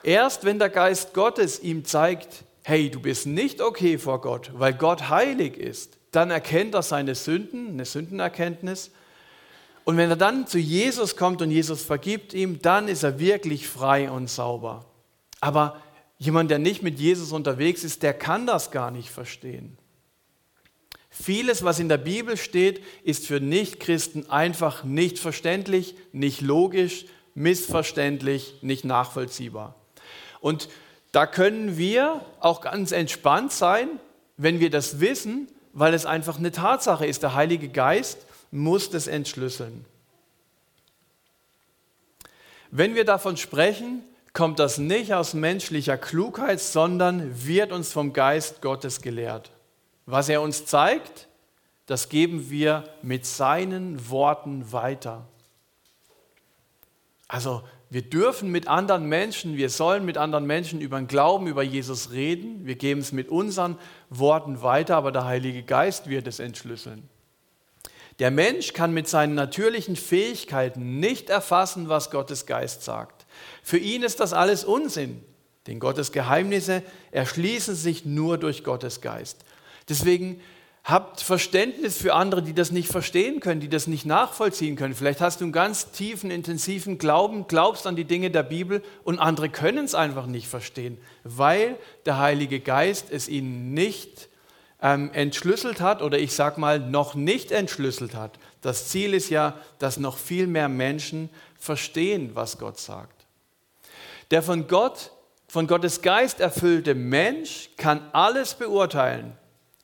Erst 0.03 0.43
wenn 0.43 0.59
der 0.59 0.69
Geist 0.69 1.13
Gottes 1.13 1.59
ihm 1.61 1.85
zeigt, 1.85 2.43
hey, 2.63 2.89
du 2.89 2.99
bist 2.99 3.25
nicht 3.25 3.61
okay 3.61 3.97
vor 3.97 4.21
Gott, 4.21 4.51
weil 4.55 4.73
Gott 4.73 5.09
heilig 5.09 5.57
ist, 5.57 5.97
dann 6.11 6.31
erkennt 6.31 6.73
er 6.75 6.83
seine 6.83 7.15
Sünden, 7.15 7.69
eine 7.69 7.85
Sündenerkenntnis. 7.85 8.91
Und 9.83 9.97
wenn 9.97 10.09
er 10.09 10.15
dann 10.15 10.47
zu 10.47 10.59
Jesus 10.59 11.15
kommt 11.17 11.41
und 11.41 11.51
Jesus 11.51 11.83
vergibt 11.83 12.33
ihm, 12.33 12.61
dann 12.61 12.87
ist 12.87 13.03
er 13.03 13.19
wirklich 13.19 13.67
frei 13.67 14.09
und 14.09 14.29
sauber. 14.29 14.85
Aber 15.41 15.81
jemand, 16.17 16.51
der 16.51 16.59
nicht 16.59 16.83
mit 16.83 16.99
Jesus 16.99 17.31
unterwegs 17.31 17.83
ist, 17.83 18.01
der 18.01 18.13
kann 18.13 18.47
das 18.47 18.71
gar 18.71 18.91
nicht 18.91 19.09
verstehen. 19.09 19.77
Vieles, 21.09 21.63
was 21.63 21.79
in 21.79 21.89
der 21.89 21.97
Bibel 21.97 22.37
steht, 22.37 22.81
ist 23.03 23.27
für 23.27 23.39
Nichtchristen 23.39 24.29
einfach 24.29 24.83
nicht 24.83 25.19
verständlich, 25.19 25.95
nicht 26.11 26.41
logisch, 26.41 27.05
missverständlich, 27.35 28.55
nicht 28.61 28.85
nachvollziehbar. 28.85 29.75
Und 30.39 30.69
da 31.13 31.27
können 31.27 31.77
wir 31.77 32.25
auch 32.39 32.59
ganz 32.59 32.91
entspannt 32.91 33.53
sein, 33.53 33.87
wenn 34.35 34.59
wir 34.59 34.71
das 34.71 34.99
wissen, 34.99 35.47
weil 35.71 35.93
es 35.93 36.07
einfach 36.07 36.39
eine 36.39 36.51
Tatsache 36.51 37.05
ist. 37.05 37.21
Der 37.21 37.35
Heilige 37.35 37.69
Geist 37.69 38.25
muss 38.51 38.89
das 38.89 39.05
entschlüsseln. 39.07 39.85
Wenn 42.71 42.95
wir 42.95 43.05
davon 43.05 43.37
sprechen, 43.37 44.03
kommt 44.33 44.57
das 44.57 44.79
nicht 44.79 45.13
aus 45.13 45.35
menschlicher 45.35 45.99
Klugheit, 45.99 46.59
sondern 46.59 47.45
wird 47.45 47.71
uns 47.71 47.93
vom 47.93 48.11
Geist 48.11 48.63
Gottes 48.63 48.99
gelehrt. 49.01 49.51
Was 50.07 50.29
er 50.29 50.41
uns 50.41 50.65
zeigt, 50.65 51.27
das 51.85 52.09
geben 52.09 52.49
wir 52.49 52.89
mit 53.03 53.27
seinen 53.27 54.09
Worten 54.09 54.71
weiter. 54.71 55.27
Also 57.27 57.61
wir 57.93 58.01
dürfen 58.01 58.49
mit 58.49 58.67
anderen 58.67 59.05
Menschen, 59.05 59.55
wir 59.55 59.69
sollen 59.69 60.03
mit 60.03 60.17
anderen 60.17 60.47
Menschen 60.47 60.81
über 60.81 60.97
den 60.97 61.05
Glauben, 61.05 61.45
über 61.45 61.61
Jesus 61.61 62.09
reden. 62.09 62.65
Wir 62.65 62.73
geben 62.73 63.01
es 63.01 63.11
mit 63.11 63.29
unseren 63.29 63.77
Worten 64.09 64.63
weiter, 64.63 64.97
aber 64.97 65.11
der 65.11 65.25
Heilige 65.25 65.61
Geist 65.61 66.09
wird 66.09 66.25
es 66.25 66.39
entschlüsseln. 66.39 67.07
Der 68.17 68.31
Mensch 68.31 68.73
kann 68.73 68.95
mit 68.95 69.07
seinen 69.07 69.35
natürlichen 69.35 69.95
Fähigkeiten 69.95 70.99
nicht 70.99 71.29
erfassen, 71.29 71.87
was 71.87 72.09
Gottes 72.09 72.47
Geist 72.47 72.81
sagt. 72.81 73.27
Für 73.61 73.77
ihn 73.77 74.01
ist 74.01 74.19
das 74.19 74.33
alles 74.33 74.65
Unsinn, 74.65 75.23
denn 75.67 75.79
Gottes 75.79 76.11
Geheimnisse 76.11 76.81
erschließen 77.11 77.75
sich 77.75 78.05
nur 78.05 78.39
durch 78.39 78.63
Gottes 78.63 79.01
Geist. 79.01 79.45
Deswegen 79.87 80.41
Habt 80.85 81.21
Verständnis 81.21 81.97
für 81.97 82.13
andere, 82.13 82.43
die 82.43 82.53
das 82.53 82.71
nicht 82.71 82.89
verstehen 82.89 83.39
können, 83.39 83.61
die 83.61 83.69
das 83.69 83.87
nicht 83.87 84.05
nachvollziehen 84.05 84.75
können. 84.75 84.93
Vielleicht 84.93 85.21
hast 85.21 85.39
du 85.39 85.45
einen 85.45 85.53
ganz 85.53 85.91
tiefen, 85.91 86.29
intensiven 86.29 86.97
Glauben, 86.97 87.47
glaubst 87.47 87.87
an 87.87 87.95
die 87.95 88.03
Dinge 88.03 88.31
der 88.31 88.43
Bibel 88.43 88.83
und 89.05 89.17
andere 89.17 89.47
können 89.47 89.85
es 89.85 89.95
einfach 89.95 90.25
nicht 90.25 90.47
verstehen, 90.47 90.97
weil 91.23 91.77
der 92.05 92.19
Heilige 92.19 92.59
Geist 92.59 93.07
es 93.11 93.29
ihnen 93.29 93.73
nicht 93.73 94.27
ähm, 94.81 95.09
entschlüsselt 95.13 95.79
hat 95.79 96.01
oder 96.01 96.19
ich 96.19 96.33
sage 96.33 96.59
mal 96.59 96.81
noch 96.81 97.15
nicht 97.15 97.53
entschlüsselt 97.53 98.13
hat. 98.13 98.37
Das 98.59 98.89
Ziel 98.89 99.13
ist 99.13 99.29
ja, 99.29 99.57
dass 99.79 99.95
noch 99.95 100.17
viel 100.17 100.47
mehr 100.47 100.67
Menschen 100.67 101.29
verstehen, 101.57 102.31
was 102.33 102.57
Gott 102.57 102.77
sagt. 102.77 103.25
Der 104.31 104.43
von 104.43 104.67
Gott, 104.67 105.11
von 105.47 105.65
Gottes 105.65 106.01
Geist 106.01 106.41
erfüllte 106.41 106.93
Mensch 106.93 107.69
kann 107.77 108.01
alles 108.11 108.55
beurteilen 108.55 109.37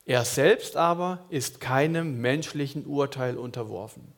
er 0.09 0.25
selbst 0.25 0.75
aber 0.75 1.19
ist 1.29 1.61
keinem 1.61 2.19
menschlichen 2.19 2.87
Urteil 2.87 3.37
unterworfen. 3.37 4.11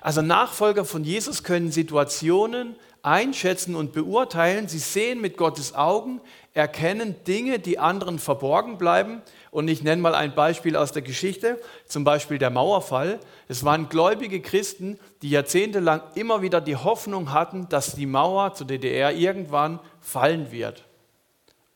Also 0.00 0.22
Nachfolger 0.22 0.84
von 0.84 1.02
Jesus 1.02 1.42
können 1.42 1.72
Situationen 1.72 2.76
einschätzen 3.02 3.74
und 3.74 3.92
beurteilen. 3.92 4.68
Sie 4.68 4.78
sehen 4.78 5.20
mit 5.20 5.36
Gottes 5.36 5.74
Augen, 5.74 6.20
erkennen 6.54 7.16
Dinge, 7.26 7.58
die 7.58 7.80
anderen 7.80 8.20
verborgen 8.20 8.78
bleiben. 8.78 9.22
Und 9.50 9.66
ich 9.66 9.82
nenne 9.82 10.02
mal 10.02 10.14
ein 10.14 10.36
Beispiel 10.36 10.76
aus 10.76 10.92
der 10.92 11.02
Geschichte, 11.02 11.60
zum 11.86 12.04
Beispiel 12.04 12.38
der 12.38 12.50
Mauerfall. 12.50 13.18
Es 13.48 13.64
waren 13.64 13.88
gläubige 13.88 14.40
Christen, 14.40 15.00
die 15.22 15.30
jahrzehntelang 15.30 16.00
immer 16.14 16.42
wieder 16.42 16.60
die 16.60 16.76
Hoffnung 16.76 17.32
hatten, 17.32 17.68
dass 17.68 17.96
die 17.96 18.06
Mauer 18.06 18.54
zur 18.54 18.68
DDR 18.68 19.10
irgendwann 19.10 19.80
fallen 20.00 20.52
wird. 20.52 20.84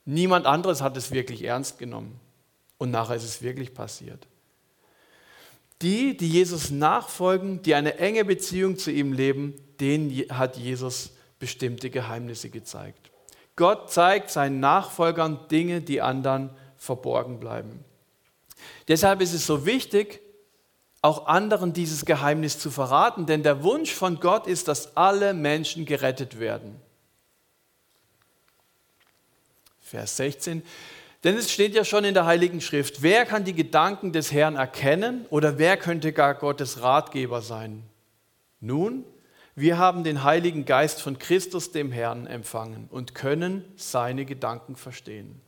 Niemand 0.04 0.46
anderes 0.46 0.80
hat 0.80 0.96
es 0.96 1.10
wirklich 1.10 1.42
ernst 1.42 1.80
genommen. 1.80 2.20
Und 2.84 2.90
nachher 2.90 3.16
ist 3.16 3.24
es 3.24 3.40
wirklich 3.40 3.72
passiert. 3.72 4.26
Die, 5.80 6.14
die 6.18 6.28
Jesus 6.28 6.70
nachfolgen, 6.70 7.62
die 7.62 7.74
eine 7.74 7.96
enge 7.96 8.26
Beziehung 8.26 8.76
zu 8.76 8.90
ihm 8.92 9.14
leben, 9.14 9.54
denen 9.80 10.10
hat 10.28 10.58
Jesus 10.58 11.12
bestimmte 11.38 11.88
Geheimnisse 11.88 12.50
gezeigt. 12.50 13.10
Gott 13.56 13.90
zeigt 13.90 14.30
seinen 14.30 14.60
Nachfolgern 14.60 15.48
Dinge, 15.50 15.80
die 15.80 16.02
anderen 16.02 16.50
verborgen 16.76 17.40
bleiben. 17.40 17.82
Deshalb 18.86 19.22
ist 19.22 19.32
es 19.32 19.46
so 19.46 19.64
wichtig, 19.64 20.20
auch 21.00 21.26
anderen 21.26 21.72
dieses 21.72 22.04
Geheimnis 22.04 22.58
zu 22.58 22.70
verraten, 22.70 23.24
denn 23.24 23.42
der 23.42 23.62
Wunsch 23.62 23.94
von 23.94 24.20
Gott 24.20 24.46
ist, 24.46 24.68
dass 24.68 24.94
alle 24.94 25.32
Menschen 25.32 25.86
gerettet 25.86 26.38
werden. 26.38 26.78
Vers 29.80 30.18
16. 30.18 30.62
Denn 31.24 31.38
es 31.38 31.50
steht 31.50 31.74
ja 31.74 31.84
schon 31.84 32.04
in 32.04 32.12
der 32.12 32.26
Heiligen 32.26 32.60
Schrift, 32.60 33.00
wer 33.00 33.24
kann 33.24 33.44
die 33.44 33.54
Gedanken 33.54 34.12
des 34.12 34.30
Herrn 34.30 34.56
erkennen 34.56 35.24
oder 35.30 35.58
wer 35.58 35.78
könnte 35.78 36.12
gar 36.12 36.34
Gottes 36.34 36.82
Ratgeber 36.82 37.40
sein? 37.40 37.82
Nun, 38.60 39.04
wir 39.56 39.78
haben 39.78 40.04
den 40.04 40.22
Heiligen 40.22 40.66
Geist 40.66 41.00
von 41.00 41.18
Christus 41.18 41.72
dem 41.72 41.92
Herrn 41.92 42.26
empfangen 42.26 42.88
und 42.90 43.14
können 43.14 43.64
seine 43.76 44.26
Gedanken 44.26 44.76
verstehen. 44.76 45.40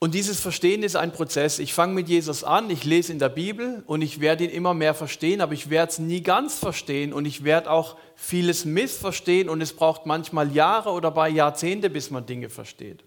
Und 0.00 0.14
dieses 0.14 0.40
Verstehen 0.40 0.82
ist 0.82 0.96
ein 0.96 1.12
Prozess. 1.12 1.60
Ich 1.60 1.74
fange 1.74 1.94
mit 1.94 2.08
Jesus 2.08 2.42
an, 2.42 2.70
ich 2.70 2.82
lese 2.82 3.12
in 3.12 3.20
der 3.20 3.28
Bibel 3.28 3.84
und 3.86 4.02
ich 4.02 4.18
werde 4.18 4.42
ihn 4.42 4.50
immer 4.50 4.74
mehr 4.74 4.94
verstehen, 4.94 5.40
aber 5.40 5.52
ich 5.52 5.70
werde 5.70 5.92
es 5.92 5.98
nie 6.00 6.24
ganz 6.24 6.58
verstehen 6.58 7.12
und 7.12 7.24
ich 7.24 7.44
werde 7.44 7.70
auch 7.70 7.96
vieles 8.16 8.64
missverstehen 8.64 9.48
und 9.48 9.60
es 9.60 9.74
braucht 9.74 10.06
manchmal 10.06 10.50
Jahre 10.50 10.90
oder 10.90 11.12
bei 11.12 11.28
Jahrzehnte, 11.28 11.88
bis 11.88 12.10
man 12.10 12.26
Dinge 12.26 12.48
versteht. 12.48 13.04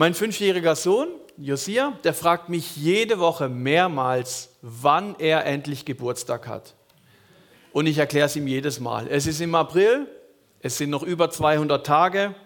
Mein 0.00 0.14
fünfjähriger 0.14 0.76
Sohn, 0.76 1.08
Josia, 1.36 1.92
der 2.04 2.14
fragt 2.14 2.48
mich 2.48 2.76
jede 2.76 3.18
Woche 3.18 3.48
mehrmals, 3.48 4.50
wann 4.62 5.16
er 5.18 5.44
endlich 5.44 5.84
Geburtstag 5.86 6.46
hat. 6.46 6.76
Und 7.72 7.88
ich 7.88 7.98
erkläre 7.98 8.26
es 8.26 8.36
ihm 8.36 8.46
jedes 8.46 8.78
Mal. 8.78 9.08
Es 9.08 9.26
ist 9.26 9.40
im 9.40 9.56
April, 9.56 10.06
es 10.60 10.78
sind 10.78 10.90
noch 10.90 11.02
über 11.02 11.30
200 11.30 11.84
Tage, 11.84 12.36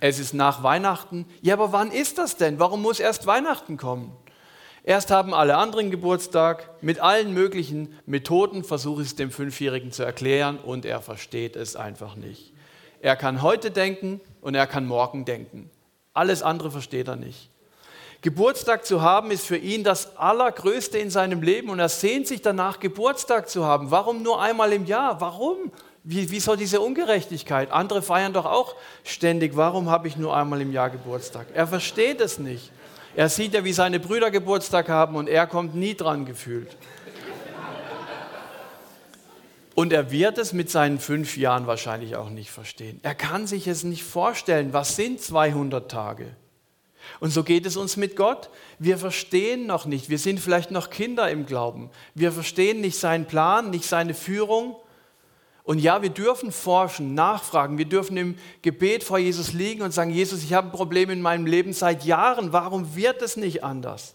es 0.00 0.18
ist 0.18 0.34
nach 0.34 0.64
Weihnachten. 0.64 1.26
Ja, 1.42 1.54
aber 1.54 1.70
wann 1.70 1.92
ist 1.92 2.18
das 2.18 2.36
denn? 2.36 2.58
Warum 2.58 2.82
muss 2.82 2.98
erst 2.98 3.24
Weihnachten 3.24 3.76
kommen? 3.76 4.10
Erst 4.82 5.12
haben 5.12 5.32
alle 5.32 5.58
anderen 5.58 5.92
Geburtstag. 5.92 6.70
Mit 6.82 6.98
allen 6.98 7.32
möglichen 7.32 7.94
Methoden 8.04 8.64
versuche 8.64 9.02
ich 9.02 9.08
es 9.10 9.14
dem 9.14 9.30
Fünfjährigen 9.30 9.92
zu 9.92 10.02
erklären 10.02 10.58
und 10.58 10.84
er 10.84 11.00
versteht 11.00 11.54
es 11.54 11.76
einfach 11.76 12.16
nicht. 12.16 12.52
Er 13.00 13.14
kann 13.14 13.42
heute 13.42 13.70
denken 13.70 14.20
und 14.40 14.56
er 14.56 14.66
kann 14.66 14.86
morgen 14.86 15.24
denken. 15.24 15.70
Alles 16.12 16.42
andere 16.42 16.70
versteht 16.70 17.08
er 17.08 17.16
nicht. 17.16 17.50
Geburtstag 18.22 18.84
zu 18.84 19.00
haben 19.00 19.30
ist 19.30 19.46
für 19.46 19.56
ihn 19.56 19.82
das 19.82 20.16
Allergrößte 20.18 20.98
in 20.98 21.08
seinem 21.08 21.40
Leben 21.40 21.70
und 21.70 21.78
er 21.78 21.88
sehnt 21.88 22.26
sich 22.26 22.42
danach, 22.42 22.78
Geburtstag 22.78 23.48
zu 23.48 23.64
haben. 23.64 23.90
Warum 23.90 24.22
nur 24.22 24.42
einmal 24.42 24.72
im 24.72 24.84
Jahr? 24.84 25.20
Warum? 25.22 25.72
Wie, 26.04 26.30
wie 26.30 26.40
soll 26.40 26.58
diese 26.58 26.80
Ungerechtigkeit? 26.80 27.70
Andere 27.72 28.02
feiern 28.02 28.34
doch 28.34 28.44
auch 28.44 28.74
ständig. 29.04 29.56
Warum 29.56 29.88
habe 29.88 30.06
ich 30.06 30.16
nur 30.16 30.36
einmal 30.36 30.60
im 30.60 30.72
Jahr 30.72 30.90
Geburtstag? 30.90 31.46
Er 31.54 31.66
versteht 31.66 32.20
es 32.20 32.38
nicht. 32.38 32.70
Er 33.16 33.28
sieht 33.28 33.54
ja, 33.54 33.64
wie 33.64 33.72
seine 33.72 34.00
Brüder 34.00 34.30
Geburtstag 34.30 34.88
haben 34.88 35.16
und 35.16 35.28
er 35.28 35.46
kommt 35.46 35.74
nie 35.74 35.94
dran 35.94 36.26
gefühlt. 36.26 36.76
Und 39.74 39.92
er 39.92 40.10
wird 40.10 40.38
es 40.38 40.52
mit 40.52 40.70
seinen 40.70 40.98
fünf 40.98 41.36
Jahren 41.36 41.66
wahrscheinlich 41.66 42.16
auch 42.16 42.30
nicht 42.30 42.50
verstehen. 42.50 43.00
Er 43.02 43.14
kann 43.14 43.46
sich 43.46 43.66
es 43.68 43.84
nicht 43.84 44.02
vorstellen. 44.02 44.72
Was 44.72 44.96
sind 44.96 45.20
200 45.20 45.90
Tage? 45.90 46.34
Und 47.18 47.30
so 47.30 47.44
geht 47.44 47.66
es 47.66 47.76
uns 47.76 47.96
mit 47.96 48.16
Gott. 48.16 48.50
Wir 48.78 48.98
verstehen 48.98 49.66
noch 49.66 49.86
nicht. 49.86 50.10
Wir 50.10 50.18
sind 50.18 50.40
vielleicht 50.40 50.70
noch 50.70 50.90
Kinder 50.90 51.30
im 51.30 51.46
Glauben. 51.46 51.90
Wir 52.14 52.32
verstehen 52.32 52.80
nicht 52.80 52.98
seinen 52.98 53.26
Plan, 53.26 53.70
nicht 53.70 53.84
seine 53.84 54.14
Führung. 54.14 54.76
Und 55.62 55.78
ja, 55.78 56.02
wir 56.02 56.10
dürfen 56.10 56.52
forschen, 56.52 57.14
nachfragen. 57.14 57.78
Wir 57.78 57.84
dürfen 57.84 58.16
im 58.16 58.38
Gebet 58.62 59.04
vor 59.04 59.18
Jesus 59.18 59.52
liegen 59.52 59.82
und 59.82 59.92
sagen, 59.92 60.10
Jesus, 60.10 60.42
ich 60.42 60.52
habe 60.52 60.68
ein 60.68 60.72
Problem 60.72 61.10
in 61.10 61.22
meinem 61.22 61.46
Leben 61.46 61.72
seit 61.72 62.04
Jahren. 62.04 62.52
Warum 62.52 62.96
wird 62.96 63.22
es 63.22 63.36
nicht 63.36 63.62
anders? 63.62 64.14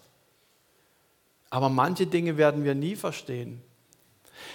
Aber 1.50 1.69
manche 1.69 2.07
Dinge 2.07 2.38
werden 2.38 2.63
wir 2.63 2.75
nie 2.75 2.95
verstehen. 2.95 3.62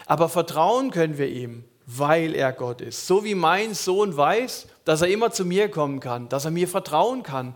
Aber 0.06 0.28
vertrauen 0.28 0.90
können 0.90 1.18
wir 1.18 1.28
ihm, 1.28 1.64
weil 1.86 2.34
er 2.34 2.52
Gott 2.52 2.80
ist. 2.80 3.06
So 3.06 3.24
wie 3.24 3.34
mein 3.34 3.74
Sohn 3.74 4.16
weiß, 4.16 4.68
dass 4.84 5.02
er 5.02 5.08
immer 5.08 5.30
zu 5.30 5.44
mir 5.44 5.70
kommen 5.70 6.00
kann, 6.00 6.28
dass 6.28 6.44
er 6.44 6.50
mir 6.50 6.68
vertrauen 6.68 7.22
kann. 7.22 7.54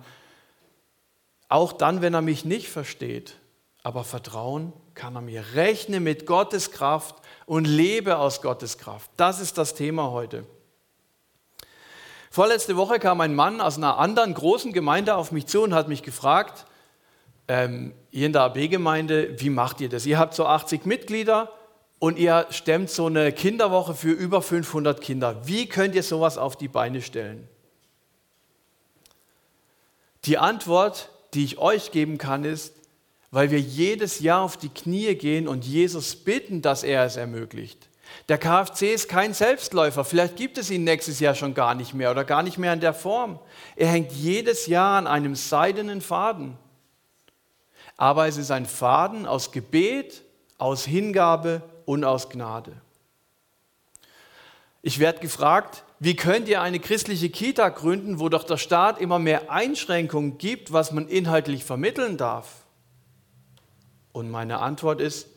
Auch 1.48 1.72
dann, 1.72 2.02
wenn 2.02 2.14
er 2.14 2.22
mich 2.22 2.44
nicht 2.44 2.68
versteht. 2.68 3.36
Aber 3.82 4.02
vertrauen 4.02 4.72
kann 4.94 5.14
er 5.14 5.20
mir. 5.20 5.44
Rechne 5.54 6.00
mit 6.00 6.26
Gottes 6.26 6.70
Kraft 6.70 7.16
und 7.46 7.66
lebe 7.66 8.18
aus 8.18 8.40
Gottes 8.40 8.78
Kraft. 8.78 9.10
Das 9.16 9.40
ist 9.40 9.58
das 9.58 9.74
Thema 9.74 10.10
heute. 10.10 10.46
Vorletzte 12.30 12.76
Woche 12.76 12.98
kam 12.98 13.20
ein 13.20 13.34
Mann 13.34 13.60
aus 13.60 13.76
einer 13.76 13.98
anderen 13.98 14.34
großen 14.34 14.72
Gemeinde 14.72 15.14
auf 15.14 15.30
mich 15.30 15.46
zu 15.46 15.62
und 15.62 15.74
hat 15.74 15.86
mich 15.86 16.02
gefragt, 16.02 16.66
ähm, 17.46 17.94
ihr 18.10 18.26
in 18.26 18.32
der 18.32 18.42
AB-Gemeinde, 18.42 19.40
wie 19.40 19.50
macht 19.50 19.80
ihr 19.80 19.88
das? 19.88 20.06
Ihr 20.06 20.18
habt 20.18 20.34
so 20.34 20.46
80 20.46 20.86
Mitglieder 20.86 21.52
und 21.98 22.18
ihr 22.18 22.46
stemmt 22.50 22.90
so 22.90 23.06
eine 23.06 23.32
Kinderwoche 23.32 23.94
für 23.94 24.10
über 24.10 24.42
500 24.42 25.00
Kinder. 25.00 25.46
Wie 25.46 25.66
könnt 25.66 25.94
ihr 25.94 26.02
sowas 26.02 26.38
auf 26.38 26.56
die 26.56 26.68
Beine 26.68 27.02
stellen? 27.02 27.48
Die 30.24 30.38
Antwort, 30.38 31.10
die 31.34 31.44
ich 31.44 31.58
euch 31.58 31.92
geben 31.92 32.18
kann, 32.18 32.44
ist, 32.44 32.74
weil 33.30 33.50
wir 33.50 33.60
jedes 33.60 34.20
Jahr 34.20 34.42
auf 34.42 34.56
die 34.56 34.68
Knie 34.68 35.14
gehen 35.14 35.48
und 35.48 35.64
Jesus 35.64 36.14
bitten, 36.14 36.62
dass 36.62 36.82
er 36.82 37.04
es 37.04 37.16
ermöglicht. 37.16 37.88
Der 38.28 38.38
KFC 38.38 38.94
ist 38.94 39.08
kein 39.08 39.34
Selbstläufer. 39.34 40.04
Vielleicht 40.04 40.36
gibt 40.36 40.56
es 40.56 40.70
ihn 40.70 40.84
nächstes 40.84 41.20
Jahr 41.20 41.34
schon 41.34 41.52
gar 41.52 41.74
nicht 41.74 41.94
mehr 41.94 42.10
oder 42.10 42.24
gar 42.24 42.42
nicht 42.42 42.58
mehr 42.58 42.72
in 42.72 42.80
der 42.80 42.94
Form. 42.94 43.38
Er 43.76 43.88
hängt 43.88 44.12
jedes 44.12 44.66
Jahr 44.66 44.98
an 44.98 45.06
einem 45.06 45.34
seidenen 45.34 46.00
Faden. 46.00 46.56
Aber 47.96 48.26
es 48.28 48.36
ist 48.36 48.50
ein 48.50 48.66
Faden 48.66 49.26
aus 49.26 49.52
Gebet, 49.52 50.22
aus 50.58 50.84
Hingabe 50.84 51.62
und 51.86 52.04
aus 52.04 52.28
Gnade. 52.28 52.72
Ich 54.82 54.98
werde 54.98 55.20
gefragt, 55.20 55.84
wie 55.98 56.16
könnt 56.16 56.48
ihr 56.48 56.60
eine 56.60 56.78
christliche 56.78 57.30
Kita 57.30 57.70
gründen, 57.70 58.18
wo 58.18 58.28
doch 58.28 58.44
der 58.44 58.58
Staat 58.58 59.00
immer 59.00 59.18
mehr 59.18 59.50
Einschränkungen 59.50 60.36
gibt, 60.36 60.72
was 60.72 60.92
man 60.92 61.08
inhaltlich 61.08 61.64
vermitteln 61.64 62.18
darf? 62.18 62.64
Und 64.12 64.30
meine 64.30 64.58
Antwort 64.58 65.00
ist, 65.00 65.28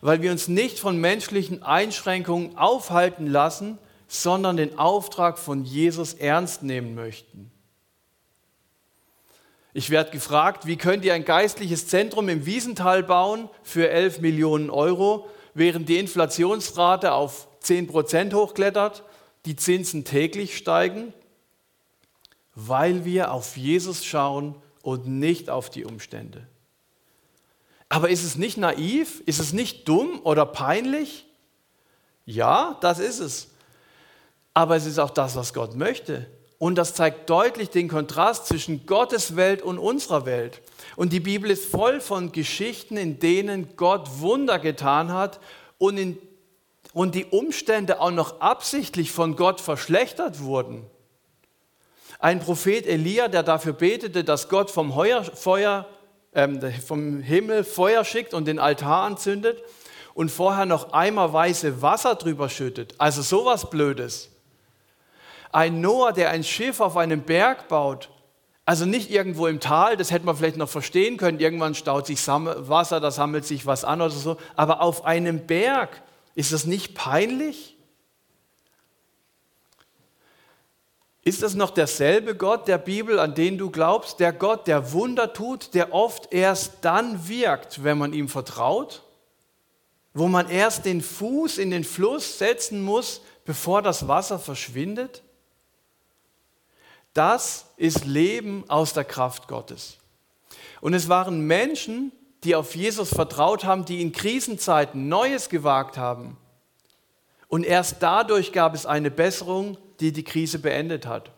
weil 0.00 0.22
wir 0.22 0.30
uns 0.30 0.48
nicht 0.48 0.78
von 0.78 0.98
menschlichen 1.00 1.62
Einschränkungen 1.62 2.56
aufhalten 2.56 3.26
lassen, 3.26 3.78
sondern 4.06 4.56
den 4.56 4.78
Auftrag 4.78 5.38
von 5.38 5.64
Jesus 5.64 6.14
ernst 6.14 6.62
nehmen 6.62 6.94
möchten. 6.94 7.50
Ich 9.72 9.90
werde 9.90 10.12
gefragt, 10.12 10.66
wie 10.66 10.76
könnt 10.76 11.04
ihr 11.04 11.14
ein 11.14 11.24
geistliches 11.24 11.88
Zentrum 11.88 12.28
im 12.28 12.46
Wiesental 12.46 13.02
bauen 13.02 13.48
für 13.64 13.90
11 13.90 14.20
Millionen 14.20 14.70
Euro, 14.70 15.28
während 15.54 15.88
die 15.88 15.98
Inflationsrate 15.98 17.12
auf 17.12 17.48
10 17.60 17.86
Prozent 17.86 18.34
hochklettert, 18.34 19.04
die 19.46 19.56
Zinsen 19.56 20.04
täglich 20.04 20.56
steigen? 20.56 21.12
Weil 22.54 23.04
wir 23.04 23.32
auf 23.32 23.56
Jesus 23.56 24.04
schauen 24.04 24.54
und 24.82 25.06
nicht 25.06 25.50
auf 25.50 25.70
die 25.70 25.84
Umstände. 25.84 26.46
Aber 27.88 28.10
ist 28.10 28.24
es 28.24 28.36
nicht 28.36 28.56
naiv? 28.56 29.22
Ist 29.26 29.40
es 29.40 29.52
nicht 29.52 29.88
dumm 29.88 30.20
oder 30.24 30.46
peinlich? 30.46 31.26
Ja, 32.26 32.78
das 32.80 32.98
ist 32.98 33.20
es. 33.20 33.48
Aber 34.52 34.76
es 34.76 34.86
ist 34.86 34.98
auch 34.98 35.10
das, 35.10 35.36
was 35.36 35.52
Gott 35.52 35.74
möchte. 35.74 36.26
Und 36.64 36.76
das 36.76 36.94
zeigt 36.94 37.28
deutlich 37.28 37.68
den 37.68 37.88
Kontrast 37.88 38.46
zwischen 38.46 38.86
Gottes 38.86 39.36
Welt 39.36 39.60
und 39.60 39.78
unserer 39.78 40.24
Welt. 40.24 40.62
Und 40.96 41.12
die 41.12 41.20
Bibel 41.20 41.50
ist 41.50 41.66
voll 41.66 42.00
von 42.00 42.32
Geschichten, 42.32 42.96
in 42.96 43.18
denen 43.18 43.76
Gott 43.76 44.20
Wunder 44.20 44.58
getan 44.58 45.12
hat 45.12 45.40
und, 45.76 45.98
in, 45.98 46.16
und 46.94 47.14
die 47.14 47.26
Umstände 47.26 48.00
auch 48.00 48.12
noch 48.12 48.40
absichtlich 48.40 49.12
von 49.12 49.36
Gott 49.36 49.60
verschlechtert 49.60 50.40
wurden. 50.40 50.86
Ein 52.18 52.40
Prophet 52.40 52.86
Elia, 52.86 53.28
der 53.28 53.42
dafür 53.42 53.74
betete, 53.74 54.24
dass 54.24 54.48
Gott 54.48 54.70
vom 54.70 54.90
Feuer 54.90 55.86
ähm, 56.32 56.60
vom 56.86 57.20
Himmel 57.20 57.64
Feuer 57.64 58.06
schickt 58.06 58.32
und 58.32 58.48
den 58.48 58.58
Altar 58.58 59.02
anzündet 59.02 59.62
und 60.14 60.30
vorher 60.30 60.64
noch 60.64 60.94
eimerweise 60.94 61.82
Wasser 61.82 62.14
drüber 62.14 62.48
schüttet. 62.48 62.94
Also 62.96 63.20
sowas 63.20 63.68
Blödes. 63.68 64.30
Ein 65.54 65.80
Noah, 65.80 66.12
der 66.12 66.30
ein 66.30 66.42
Schiff 66.42 66.80
auf 66.80 66.96
einem 66.96 67.22
Berg 67.22 67.68
baut, 67.68 68.10
also 68.64 68.86
nicht 68.86 69.08
irgendwo 69.08 69.46
im 69.46 69.60
Tal, 69.60 69.96
das 69.96 70.10
hätte 70.10 70.26
man 70.26 70.36
vielleicht 70.36 70.56
noch 70.56 70.68
verstehen 70.68 71.16
können, 71.16 71.38
irgendwann 71.38 71.76
staut 71.76 72.08
sich 72.08 72.18
Wasser, 72.26 72.98
da 72.98 73.12
sammelt 73.12 73.44
sich 73.44 73.64
was 73.64 73.84
an 73.84 74.00
oder 74.00 74.10
so, 74.10 74.36
aber 74.56 74.82
auf 74.82 75.04
einem 75.04 75.46
Berg, 75.46 76.02
ist 76.34 76.52
das 76.52 76.66
nicht 76.66 76.96
peinlich? 76.96 77.76
Ist 81.22 81.44
das 81.44 81.54
noch 81.54 81.70
derselbe 81.70 82.34
Gott 82.34 82.66
der 82.66 82.78
Bibel, 82.78 83.20
an 83.20 83.36
den 83.36 83.56
du 83.56 83.70
glaubst? 83.70 84.18
Der 84.18 84.32
Gott, 84.32 84.66
der 84.66 84.92
Wunder 84.92 85.34
tut, 85.34 85.72
der 85.74 85.94
oft 85.94 86.32
erst 86.32 86.78
dann 86.80 87.28
wirkt, 87.28 87.84
wenn 87.84 87.96
man 87.96 88.12
ihm 88.12 88.28
vertraut? 88.28 89.04
Wo 90.14 90.26
man 90.26 90.50
erst 90.50 90.84
den 90.84 91.00
Fuß 91.00 91.58
in 91.58 91.70
den 91.70 91.84
Fluss 91.84 92.38
setzen 92.38 92.82
muss, 92.82 93.20
bevor 93.44 93.82
das 93.82 94.08
Wasser 94.08 94.40
verschwindet? 94.40 95.23
Das 97.14 97.66
ist 97.76 98.04
Leben 98.04 98.64
aus 98.68 98.92
der 98.92 99.04
Kraft 99.04 99.48
Gottes. 99.48 99.96
Und 100.80 100.92
es 100.94 101.08
waren 101.08 101.46
Menschen, 101.46 102.12
die 102.42 102.54
auf 102.54 102.76
Jesus 102.76 103.08
vertraut 103.08 103.64
haben, 103.64 103.86
die 103.86 104.02
in 104.02 104.12
Krisenzeiten 104.12 105.08
Neues 105.08 105.48
gewagt 105.48 105.96
haben. 105.96 106.36
Und 107.48 107.64
erst 107.64 107.96
dadurch 108.00 108.52
gab 108.52 108.74
es 108.74 108.84
eine 108.84 109.10
Besserung 109.10 109.78
die 110.00 110.12
die 110.12 110.24
Krise 110.24 110.58
beendet 110.58 111.06
hat. 111.06 111.30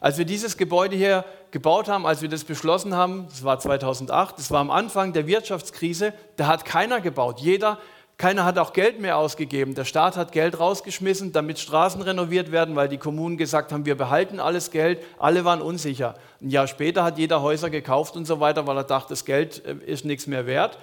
Als 0.00 0.18
wir 0.18 0.24
dieses 0.24 0.56
Gebäude 0.56 0.96
hier 0.96 1.24
gebaut 1.50 1.88
haben, 1.88 2.06
als 2.06 2.22
wir 2.22 2.28
das 2.28 2.44
beschlossen 2.44 2.94
haben, 2.94 3.26
das 3.28 3.44
war 3.44 3.58
2008, 3.58 4.38
das 4.38 4.50
war 4.50 4.60
am 4.60 4.70
Anfang 4.70 5.12
der 5.12 5.26
Wirtschaftskrise, 5.26 6.14
da 6.36 6.46
hat 6.46 6.64
keiner 6.64 7.00
gebaut. 7.00 7.40
Jeder, 7.40 7.78
keiner 8.20 8.44
hat 8.44 8.58
auch 8.58 8.74
Geld 8.74 9.00
mehr 9.00 9.16
ausgegeben. 9.16 9.74
Der 9.74 9.86
Staat 9.86 10.18
hat 10.18 10.32
Geld 10.32 10.60
rausgeschmissen, 10.60 11.32
damit 11.32 11.58
Straßen 11.58 12.02
renoviert 12.02 12.52
werden, 12.52 12.76
weil 12.76 12.86
die 12.86 12.98
Kommunen 12.98 13.38
gesagt 13.38 13.72
haben, 13.72 13.86
wir 13.86 13.96
behalten 13.96 14.40
alles 14.40 14.70
Geld. 14.70 15.02
Alle 15.18 15.46
waren 15.46 15.62
unsicher. 15.62 16.16
Ein 16.42 16.50
Jahr 16.50 16.66
später 16.66 17.02
hat 17.02 17.16
jeder 17.16 17.40
Häuser 17.40 17.70
gekauft 17.70 18.16
und 18.16 18.26
so 18.26 18.38
weiter, 18.38 18.66
weil 18.66 18.76
er 18.76 18.84
dachte, 18.84 19.08
das 19.08 19.24
Geld 19.24 19.64
äh, 19.64 19.74
ist 19.86 20.04
nichts 20.04 20.26
mehr 20.26 20.44
wert. 20.44 20.76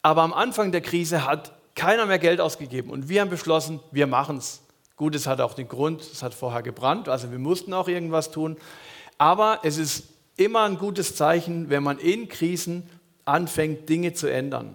Aber 0.00 0.22
am 0.22 0.32
Anfang 0.32 0.72
der 0.72 0.80
Krise 0.80 1.26
hat 1.26 1.52
keiner 1.74 2.06
mehr 2.06 2.18
Geld 2.18 2.40
ausgegeben. 2.40 2.90
Und 2.90 3.10
wir 3.10 3.20
haben 3.20 3.28
beschlossen, 3.28 3.80
wir 3.90 4.06
machen 4.06 4.38
es. 4.38 4.62
Gut, 4.96 5.14
es 5.14 5.26
hat 5.26 5.42
auch 5.42 5.52
den 5.52 5.68
Grund, 5.68 6.00
es 6.00 6.22
hat 6.22 6.32
vorher 6.32 6.62
gebrannt, 6.62 7.06
also 7.06 7.30
wir 7.30 7.38
mussten 7.38 7.74
auch 7.74 7.88
irgendwas 7.88 8.30
tun. 8.30 8.56
Aber 9.18 9.58
es 9.62 9.76
ist 9.76 10.04
immer 10.38 10.62
ein 10.62 10.78
gutes 10.78 11.16
Zeichen, 11.16 11.68
wenn 11.68 11.82
man 11.82 11.98
in 11.98 12.28
Krisen 12.28 12.88
anfängt, 13.26 13.90
Dinge 13.90 14.14
zu 14.14 14.26
ändern. 14.26 14.74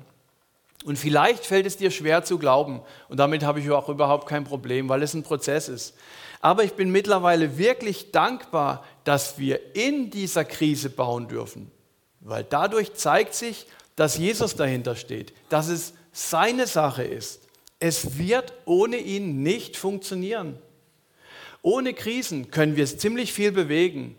Und 0.86 0.98
vielleicht 0.98 1.46
fällt 1.46 1.66
es 1.66 1.78
dir 1.78 1.92
schwer 1.92 2.24
zu 2.24 2.38
glauben. 2.38 2.82
Und 3.10 3.18
damit 3.18 3.44
habe 3.44 3.60
ich 3.60 3.70
auch 3.72 3.90
überhaupt 3.90 4.28
kein 4.28 4.44
Problem, 4.44 4.90
weil 4.90 5.04
es 5.04 5.14
ein 5.14 5.24
Prozess 5.24 5.70
ist. 5.70 5.96
Aber 6.40 6.64
ich 6.64 6.74
bin 6.74 6.92
mittlerweile 6.92 7.58
wirklich 7.58 8.12
dankbar, 8.12 8.86
dass 9.04 9.38
wir 9.40 9.76
in 9.76 10.12
dieser 10.12 10.46
Krise 10.46 10.90
bauen 10.90 11.28
dürfen. 11.28 11.72
Weil 12.20 12.44
dadurch 12.44 12.94
zeigt 12.94 13.34
sich, 13.34 13.68
dass 13.96 14.18
Jesus 14.18 14.56
dahinter 14.56 14.96
steht, 14.96 15.34
dass 15.50 15.68
es 15.68 15.94
seine 16.12 16.68
Sache 16.68 17.04
ist. 17.04 17.42
Es 17.80 18.18
wird 18.18 18.54
ohne 18.66 18.98
ihn 18.98 19.44
nicht 19.44 19.78
funktionieren. 19.78 20.58
Ohne 21.62 21.94
Krisen 21.94 22.52
können 22.52 22.76
wir 22.76 22.86
ziemlich 22.86 23.34
viel 23.34 23.52
bewegen, 23.52 24.16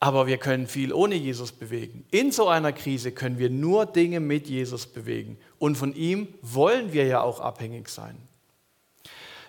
aber 0.00 0.26
wir 0.26 0.38
können 0.38 0.66
viel 0.66 0.94
ohne 0.94 1.14
Jesus 1.14 1.52
bewegen. 1.52 2.06
In 2.10 2.32
so 2.32 2.48
einer 2.48 2.72
Krise 2.72 3.12
können 3.12 3.38
wir 3.38 3.50
nur 3.50 3.84
Dinge 3.84 4.18
mit 4.18 4.48
Jesus 4.48 4.86
bewegen 4.86 5.38
und 5.58 5.76
von 5.76 5.94
ihm 5.94 6.28
wollen 6.40 6.94
wir 6.94 7.04
ja 7.04 7.20
auch 7.20 7.38
abhängig 7.38 7.90
sein. 7.90 8.16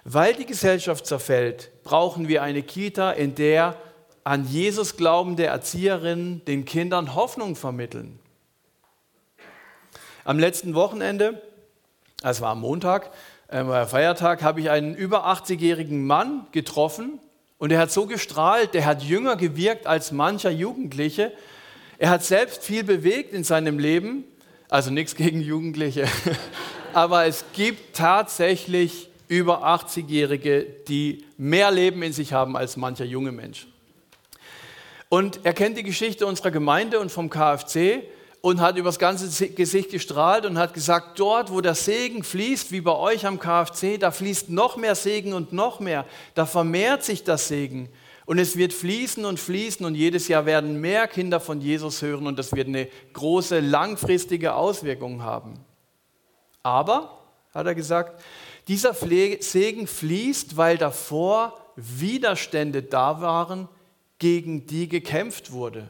Weil 0.04 0.34
die 0.34 0.46
Gesellschaft 0.46 1.06
zerfällt, 1.06 1.72
brauchen 1.84 2.28
wir 2.28 2.44
eine 2.44 2.64
Kita, 2.64 3.12
in 3.12 3.34
der 3.36 3.78
an 4.24 4.46
Jesus 4.46 4.98
glaubende 4.98 5.46
Erzieherinnen 5.46 6.44
den 6.46 6.66
Kindern 6.66 7.16
Hoffnung 7.16 7.56
vermitteln. 7.56 8.20
Am 10.26 10.38
letzten 10.38 10.76
Wochenende, 10.76 11.42
es 12.24 12.42
war 12.42 12.52
am 12.52 12.62
Montag, 12.62 13.12
äh, 13.48 13.66
war 13.66 13.88
Feiertag, 13.88 14.44
habe 14.44 14.60
ich 14.60 14.70
einen 14.70 14.96
über 14.96 15.28
80-jährigen 15.28 16.06
Mann 16.06 16.46
getroffen 16.52 17.20
und 17.62 17.72
er 17.72 17.78
hat 17.78 17.92
so 17.92 18.08
gestrahlt, 18.08 18.74
der 18.74 18.86
hat 18.86 19.04
jünger 19.04 19.36
gewirkt 19.36 19.86
als 19.86 20.12
mancher 20.12 20.50
Jugendliche. 20.50 21.32
Er 22.00 22.10
hat 22.10 22.24
selbst 22.24 22.64
viel 22.64 22.84
bewegt 22.84 23.34
in 23.34 23.44
seinem 23.44 23.78
Leben, 23.78 24.24
also 24.68 24.90
nichts 24.90 25.16
gegen 25.16 25.42
Jugendliche, 25.42 26.08
aber 26.94 27.28
es 27.28 27.46
gibt 27.54 27.96
tatsächlich 27.96 29.12
über 29.28 29.64
80-Jährige, 29.64 30.66
die 30.88 31.24
mehr 31.38 31.70
Leben 31.70 32.02
in 32.02 32.14
sich 32.14 32.34
haben 32.34 32.58
als 32.58 32.78
mancher 32.78 33.06
junge 33.06 33.32
Mensch. 33.32 33.68
Und 35.10 35.42
er 35.44 35.54
kennt 35.54 35.78
die 35.78 35.84
Geschichte 35.84 36.26
unserer 36.26 36.50
Gemeinde 36.50 37.00
und 37.00 37.12
vom 37.12 37.30
KFC 37.30 38.02
und 38.42 38.60
hat 38.60 38.78
übers 38.78 38.98
ganze 38.98 39.50
Gesicht 39.50 39.92
gestrahlt 39.92 40.46
und 40.46 40.58
hat 40.58 40.74
gesagt, 40.74 41.20
dort, 41.20 41.52
wo 41.52 41.62
der 41.62 41.76
Segen 41.76 42.24
fließt, 42.24 42.72
wie 42.72 42.82
bei 42.82 42.96
euch 42.96 43.26
am 43.26 43.40
KFC, 43.40 44.00
da 44.00 44.12
fließt 44.12 44.50
noch 44.50 44.78
mehr 44.78 44.96
Segen 44.96 45.34
und 45.34 45.54
noch 45.54 45.80
mehr. 45.80 46.06
Da 46.34 46.48
vermehrt 46.48 47.04
sich 47.04 47.24
das 47.24 47.48
Segen. 47.48 47.90
Und 48.26 48.40
es 48.40 48.56
wird 48.56 48.74
fließen 48.74 49.26
und 49.26 49.40
fließen 49.40 49.86
und 49.86 49.94
jedes 49.94 50.28
Jahr 50.28 50.46
werden 50.46 50.82
mehr 50.82 51.08
Kinder 51.08 51.40
von 51.40 51.62
Jesus 51.62 52.02
hören 52.02 52.28
und 52.28 52.40
das 52.40 52.52
wird 52.54 52.68
eine 52.68 52.88
große 53.14 53.60
langfristige 53.60 54.56
Auswirkung 54.56 55.22
haben. 55.24 55.60
Aber, 56.64 57.18
hat 57.54 57.68
er 57.68 57.76
gesagt, 57.76 58.24
dieser 58.68 58.94
Segen 58.94 59.88
fließt, 59.88 60.58
weil 60.58 60.78
davor 60.78 61.58
Widerstände 61.76 62.84
da 62.84 63.22
waren, 63.22 63.68
gegen 64.18 64.68
die 64.68 64.88
gekämpft 64.88 65.52
wurde. 65.52 65.90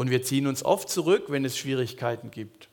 Und 0.00 0.08
wir 0.08 0.22
ziehen 0.22 0.46
uns 0.46 0.64
oft 0.64 0.88
zurück, 0.88 1.24
wenn 1.28 1.44
es 1.44 1.58
Schwierigkeiten 1.58 2.30
gibt. 2.30 2.70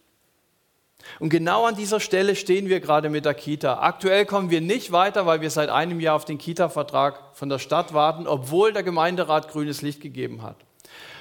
Und 1.20 1.28
genau 1.28 1.66
an 1.66 1.76
dieser 1.76 2.00
Stelle 2.00 2.38
stehen 2.38 2.70
wir 2.70 2.80
gerade 2.80 3.10
mit 3.10 3.26
der 3.26 3.34
Kita. 3.34 3.82
Aktuell 3.82 4.26
kommen 4.26 4.50
wir 4.50 4.62
nicht 4.62 4.94
weiter, 4.94 5.26
weil 5.26 5.42
wir 5.42 5.50
seit 5.50 5.68
einem 5.68 6.00
Jahr 6.00 6.16
auf 6.16 6.24
den 6.24 6.38
Kita-Vertrag 6.38 7.36
von 7.36 7.50
der 7.50 7.60
Stadt 7.60 7.94
warten, 7.94 8.28
obwohl 8.28 8.72
der 8.72 8.84
Gemeinderat 8.84 9.50
grünes 9.50 9.82
Licht 9.82 10.00
gegeben 10.00 10.42
hat. 10.42 10.56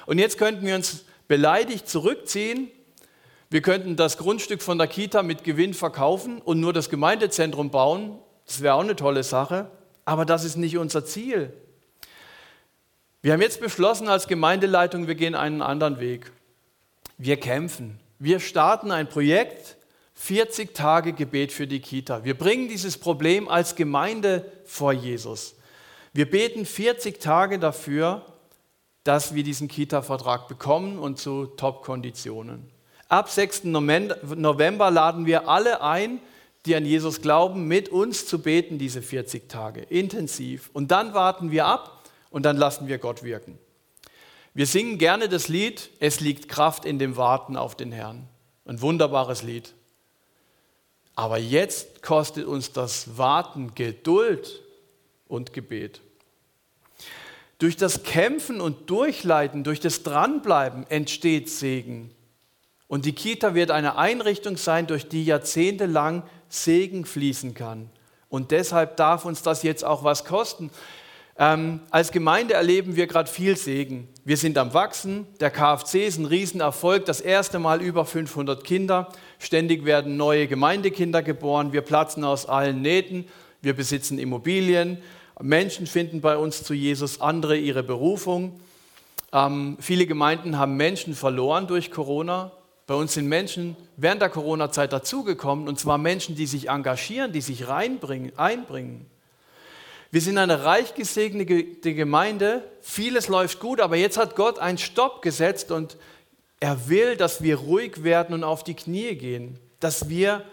Und 0.07 0.19
jetzt 0.21 0.39
könnten 0.39 0.65
wir 0.65 0.77
uns 0.77 1.07
beleidigt 1.27 1.89
zurückziehen. 1.89 2.71
Wir 3.51 3.63
könnten 3.63 3.97
das 3.97 4.17
Grundstück 4.17 4.63
von 4.63 4.79
der 4.79 4.87
Kita 4.87 5.25
mit 5.25 5.43
Gewinn 5.43 5.75
verkaufen 5.75 6.41
und 6.41 6.61
nur 6.61 6.73
das 6.73 6.89
Gemeindezentrum 6.89 7.71
bauen. 7.71 8.17
Das 8.47 8.63
wäre 8.63 8.75
auch 8.75 8.85
eine 8.85 8.95
tolle 8.95 9.25
Sache. 9.25 9.73
Aber 10.05 10.25
das 10.25 10.45
ist 10.45 10.55
nicht 10.55 10.79
unser 10.79 11.05
Ziel. 11.05 11.53
Wir 13.27 13.33
haben 13.33 13.43
jetzt 13.43 13.61
beschlossen 13.61 14.07
als 14.07 14.29
Gemeindeleitung, 14.29 15.09
wir 15.09 15.17
gehen 15.17 15.35
einen 15.35 15.61
anderen 15.61 15.99
Weg. 15.99 16.31
Wir 17.19 17.37
kämpfen. 17.37 17.99
Wir 18.21 18.39
starten 18.39 18.93
ein 18.93 19.09
Projekt, 19.09 19.77
40 20.15 20.73
Tage 20.73 21.13
Gebet 21.13 21.51
für 21.51 21.67
die 21.67 21.81
Kita. 21.81 22.23
Wir 22.23 22.39
bringen 22.39 22.69
dieses 22.69 22.97
Problem 22.97 23.49
als 23.49 23.75
Gemeinde 23.75 24.49
vor 24.65 24.93
Jesus. 24.93 25.57
Wir 26.13 26.31
beten 26.31 26.65
40 26.65 27.19
Tage 27.19 27.59
dafür, 27.59 28.25
dass 29.03 29.35
wir 29.35 29.43
diesen 29.43 29.67
Kita-Vertrag 29.67 30.47
bekommen 30.47 30.97
und 30.97 31.19
zu 31.19 31.47
Top-Konditionen. 31.47 32.71
Ab 33.09 33.29
6. 33.29 33.65
November 33.65 34.91
laden 34.93 35.27
wir 35.27 35.49
alle 35.49 35.83
ein, 35.83 36.21
die 36.65 36.77
an 36.77 36.87
Jesus 36.87 37.23
glauben, 37.23 37.67
mit 37.67 37.89
uns 37.89 38.25
zu 38.25 38.41
beten 38.41 38.79
diese 38.79 39.03
40 39.03 39.49
Tage, 39.49 39.81
intensiv. 39.81 40.71
Und 40.73 40.93
dann 40.93 41.13
warten 41.13 41.51
wir 41.51 41.67
ab, 41.67 41.96
und 42.31 42.45
dann 42.45 42.57
lassen 42.57 42.89
wir 42.89 42.99
Gott 42.99 43.23
wirken. 43.23 43.59
Wir 44.55 44.67
singen 44.67 44.99
gerne 44.99 45.29
das 45.29 45.49
Lied, 45.49 45.91
es 46.01 46.21
liegt 46.21 46.49
Kraft 46.49 46.85
in 46.85 46.99
dem 46.99 47.17
Warten 47.17 47.57
auf 47.57 47.75
den 47.75 47.93
Herrn. 47.93 48.27
Ein 48.65 48.81
wunderbares 48.81 49.43
Lied. 49.43 49.75
Aber 51.15 51.39
jetzt 51.39 52.03
kostet 52.03 52.47
uns 52.47 52.73
das 52.73 53.19
Warten 53.19 53.75
Geduld 53.75 54.63
und 55.29 55.53
Gebet. 55.53 56.01
Durch 57.59 57.77
das 57.77 58.03
Kämpfen 58.03 58.61
und 58.61 58.91
Durchleiten, 58.91 59.65
durch 59.65 59.81
das 59.81 60.03
Dranbleiben 60.03 60.87
entsteht 60.91 61.49
Segen. 61.49 62.11
Und 62.87 63.05
die 63.07 63.15
Kita 63.15 63.55
wird 63.55 63.71
eine 63.71 63.97
Einrichtung 63.97 64.57
sein, 64.57 64.87
durch 64.87 65.09
die 65.09 65.25
jahrzehntelang 65.25 66.23
Segen 66.49 67.05
fließen 67.05 67.55
kann. 67.55 67.91
Und 68.29 68.51
deshalb 68.51 68.97
darf 68.97 69.25
uns 69.25 69.43
das 69.43 69.63
jetzt 69.63 69.85
auch 69.85 70.05
was 70.05 70.25
kosten. 70.25 70.71
Ähm, 71.39 71.81
als 71.91 72.13
Gemeinde 72.13 72.55
erleben 72.55 72.97
wir 72.97 73.07
gerade 73.07 73.31
viel 73.31 73.57
Segen. 73.57 74.09
Wir 74.25 74.39
sind 74.39 74.57
am 74.57 74.73
Wachsen. 74.73 75.27
Der 75.41 75.51
KFC 75.51 76.07
ist 76.07 76.19
ein 76.19 76.25
Riesenerfolg. 76.25 77.05
Das 77.05 77.21
erste 77.21 77.59
Mal 77.59 77.83
über 77.83 78.07
500 78.07 78.65
Kinder. 78.65 79.09
Ständig 79.39 79.85
werden 79.85 80.17
neue 80.17 80.47
Gemeindekinder 80.47 81.23
geboren. 81.23 81.73
Wir 81.73 81.83
platzen 81.83 82.25
aus 82.25 82.47
allen 82.47 82.81
Nähten. 82.81 83.27
Wir 83.61 83.75
besitzen 83.75 84.19
Immobilien. 84.19 84.99
Menschen 85.41 85.87
finden 85.87 86.23
bei 86.23 86.39
uns 86.39 86.63
zu 86.63 86.73
Jesus, 86.73 87.21
andere 87.21 87.59
ihre 87.59 87.83
Berufung. 87.83 88.59
Ähm, 89.33 89.77
viele 89.81 90.07
Gemeinden 90.07 90.59
haben 90.59 90.77
Menschen 90.77 91.15
verloren 91.15 91.67
durch 91.67 91.91
Corona. 91.91 92.53
Bei 92.87 92.95
uns 92.95 93.13
sind 93.13 93.27
Menschen 93.27 93.77
während 93.97 94.23
der 94.23 94.31
Corona-Zeit 94.31 94.93
dazugekommen, 94.93 95.69
und 95.69 95.79
zwar 95.79 95.99
Menschen, 95.99 96.37
die 96.37 96.47
sich 96.47 96.71
engagieren, 96.71 97.33
die 97.33 97.41
sich 97.43 97.69
reinbringen, 97.69 98.33
einbringen. 98.39 99.07
Wir 100.11 100.21
sind 100.21 100.39
eine 100.39 100.65
reich 100.65 100.95
gesegnete 100.95 101.95
Gemeinde, 101.95 102.63
vieles 102.81 103.29
läuft 103.29 103.61
gut, 103.61 103.81
aber 103.81 103.97
jetzt 103.97 104.19
hat 104.19 104.37
Gott 104.37 104.59
einen 104.59 104.79
Stopp 104.79 105.21
gesetzt 105.21 105.71
und 105.71 105.97
er 106.61 106.89
will, 106.89 107.17
dass 107.17 107.43
wir 107.43 107.57
ruhig 107.57 108.03
werden 108.05 108.35
und 108.35 108.45
auf 108.45 108.65
die 108.65 108.75
Knie 108.75 109.15
gehen, 109.17 109.59
dass 109.81 110.09
wir 110.09 110.45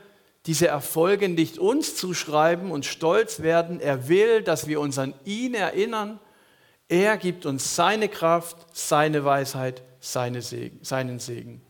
diese 0.45 0.67
Erfolge 0.67 1.29
nicht 1.29 1.57
uns 1.57 1.95
zuschreiben 1.95 2.71
und 2.71 2.85
stolz 2.85 3.41
werden. 3.41 3.79
Er 3.79 4.09
will, 4.09 4.41
dass 4.41 4.67
wir 4.67 4.81
uns 4.81 4.97
an 4.97 5.13
ihn 5.23 5.53
erinnern. 5.53 6.19
Er 6.89 7.17
gibt 7.17 7.45
uns 7.45 7.75
seine 7.75 8.09
Kraft, 8.09 8.57
seine 8.73 9.23
Weisheit, 9.23 9.83
seine 9.99 10.41
Segen, 10.41 10.79
seinen 10.81 11.19
Segen. 11.19 11.61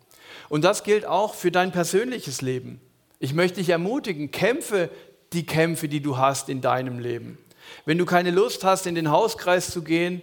Und 0.50 0.64
das 0.64 0.84
gilt 0.84 1.06
auch 1.06 1.36
für 1.36 1.52
dein 1.52 1.72
persönliches 1.72 2.42
Leben. 2.42 2.82
Ich 3.20 3.34
möchte 3.34 3.60
dich 3.60 3.70
ermutigen, 3.70 4.32
kämpfe 4.32 4.90
die 5.34 5.46
Kämpfe, 5.46 5.88
die 5.88 6.02
du 6.02 6.18
hast 6.18 6.50
in 6.50 6.62
deinem 6.62 7.00
Leben. 7.00 7.38
Wenn 7.86 7.98
du 7.98 8.06
keine 8.06 8.32
Lust 8.32 8.64
hast, 8.64 8.88
in 8.88 8.96
den 8.96 9.12
Hauskreis 9.12 9.72
zu 9.72 9.82
gehen, 9.82 10.22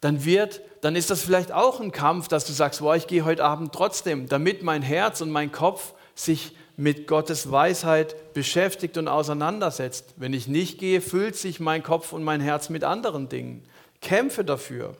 dann 0.00 0.24
wird, 0.24 0.60
dann 0.80 0.96
ist 0.96 1.10
das 1.10 1.22
vielleicht 1.22 1.52
auch 1.52 1.80
ein 1.80 1.92
Kampf, 1.92 2.28
dass 2.28 2.44
du 2.44 2.52
sagst, 2.52 2.80
boah, 2.80 2.96
ich 2.96 3.06
gehe 3.06 3.24
heute 3.24 3.44
Abend 3.44 3.72
trotzdem, 3.72 4.28
damit 4.28 4.62
mein 4.62 4.82
Herz 4.82 5.20
und 5.20 5.30
mein 5.30 5.52
Kopf 5.52 5.94
sich 6.14 6.56
mit 6.76 7.06
Gottes 7.06 7.50
Weisheit 7.50 8.34
beschäftigt 8.34 8.98
und 8.98 9.06
auseinandersetzt. 9.06 10.14
Wenn 10.16 10.32
ich 10.32 10.48
nicht 10.48 10.78
gehe, 10.78 11.00
füllt 11.00 11.36
sich 11.36 11.60
mein 11.60 11.82
Kopf 11.82 12.12
und 12.12 12.24
mein 12.24 12.40
Herz 12.40 12.68
mit 12.68 12.82
anderen 12.82 13.28
Dingen. 13.28 13.62
Kämpfe 14.00 14.44
dafür. 14.44 14.96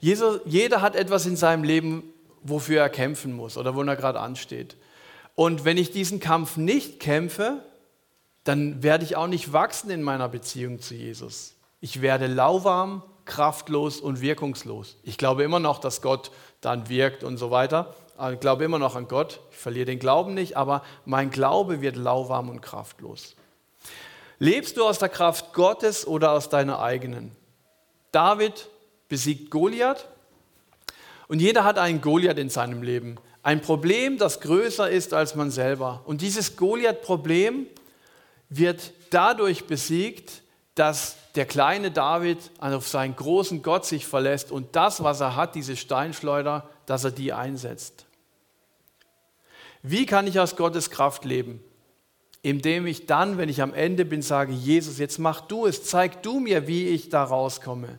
Jeder 0.00 0.80
hat 0.80 0.94
etwas 0.94 1.26
in 1.26 1.36
seinem 1.36 1.64
Leben, 1.64 2.04
wofür 2.42 2.80
er 2.80 2.88
kämpfen 2.88 3.32
muss 3.32 3.56
oder 3.58 3.74
wo 3.74 3.82
er 3.82 3.96
gerade 3.96 4.20
ansteht. 4.20 4.76
Und 5.34 5.64
wenn 5.64 5.76
ich 5.76 5.90
diesen 5.90 6.20
Kampf 6.20 6.56
nicht 6.56 7.00
kämpfe, 7.00 7.62
dann 8.44 8.82
werde 8.82 9.04
ich 9.04 9.16
auch 9.16 9.26
nicht 9.26 9.52
wachsen 9.52 9.90
in 9.90 10.02
meiner 10.02 10.28
Beziehung 10.28 10.80
zu 10.80 10.94
Jesus. 10.94 11.54
Ich 11.80 12.02
werde 12.02 12.26
lauwarm, 12.26 13.02
kraftlos 13.24 14.00
und 14.00 14.20
wirkungslos. 14.20 14.96
Ich 15.02 15.18
glaube 15.18 15.42
immer 15.44 15.60
noch, 15.60 15.78
dass 15.78 16.02
Gott 16.02 16.30
dann 16.60 16.88
wirkt 16.88 17.24
und 17.24 17.36
so 17.36 17.50
weiter. 17.50 17.94
Ich 18.32 18.40
glaube 18.40 18.64
immer 18.64 18.78
noch 18.78 18.96
an 18.96 19.08
Gott. 19.08 19.40
Ich 19.50 19.56
verliere 19.56 19.86
den 19.86 19.98
Glauben 19.98 20.34
nicht, 20.34 20.56
aber 20.56 20.82
mein 21.04 21.30
Glaube 21.30 21.80
wird 21.80 21.96
lauwarm 21.96 22.50
und 22.50 22.60
kraftlos. 22.60 23.34
Lebst 24.38 24.76
du 24.76 24.86
aus 24.86 24.98
der 24.98 25.08
Kraft 25.08 25.52
Gottes 25.52 26.06
oder 26.06 26.32
aus 26.32 26.48
deiner 26.48 26.80
eigenen? 26.80 27.32
David 28.12 28.68
besiegt 29.08 29.50
Goliath 29.50 30.08
und 31.28 31.40
jeder 31.40 31.64
hat 31.64 31.78
einen 31.78 32.00
Goliath 32.00 32.38
in 32.38 32.48
seinem 32.48 32.82
Leben. 32.82 33.16
Ein 33.42 33.62
Problem, 33.62 34.18
das 34.18 34.40
größer 34.40 34.90
ist 34.90 35.14
als 35.14 35.34
man 35.34 35.50
selber. 35.50 36.02
Und 36.04 36.20
dieses 36.20 36.56
Goliath-Problem 36.56 37.66
wird 38.50 38.92
dadurch 39.10 39.64
besiegt, 39.64 40.42
dass 40.74 41.16
der 41.34 41.46
kleine 41.46 41.90
David 41.90 42.38
auf 42.58 42.88
seinen 42.88 43.16
großen 43.16 43.62
Gott 43.62 43.86
sich 43.86 44.06
verlässt 44.06 44.50
und 44.50 44.76
das, 44.76 45.02
was 45.02 45.20
er 45.20 45.36
hat, 45.36 45.54
diese 45.54 45.76
Steinschleuder, 45.76 46.68
dass 46.86 47.04
er 47.04 47.12
die 47.12 47.32
einsetzt. 47.32 48.06
Wie 49.82 50.06
kann 50.06 50.26
ich 50.26 50.38
aus 50.38 50.56
Gottes 50.56 50.90
Kraft 50.90 51.24
leben? 51.24 51.62
Indem 52.42 52.86
ich 52.86 53.06
dann, 53.06 53.38
wenn 53.38 53.48
ich 53.48 53.62
am 53.62 53.74
Ende 53.74 54.04
bin, 54.04 54.22
sage, 54.22 54.52
Jesus, 54.52 54.98
jetzt 54.98 55.18
mach 55.18 55.42
du 55.42 55.66
es, 55.66 55.84
zeig 55.84 56.22
du 56.22 56.40
mir, 56.40 56.66
wie 56.66 56.88
ich 56.88 57.08
da 57.08 57.22
rauskomme. 57.22 57.98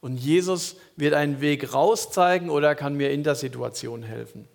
Und 0.00 0.16
Jesus 0.16 0.76
wird 0.96 1.14
einen 1.14 1.40
Weg 1.40 1.74
rauszeigen 1.74 2.50
oder 2.50 2.68
er 2.68 2.74
kann 2.74 2.94
mir 2.94 3.10
in 3.10 3.22
der 3.22 3.34
Situation 3.34 4.02
helfen. 4.02 4.48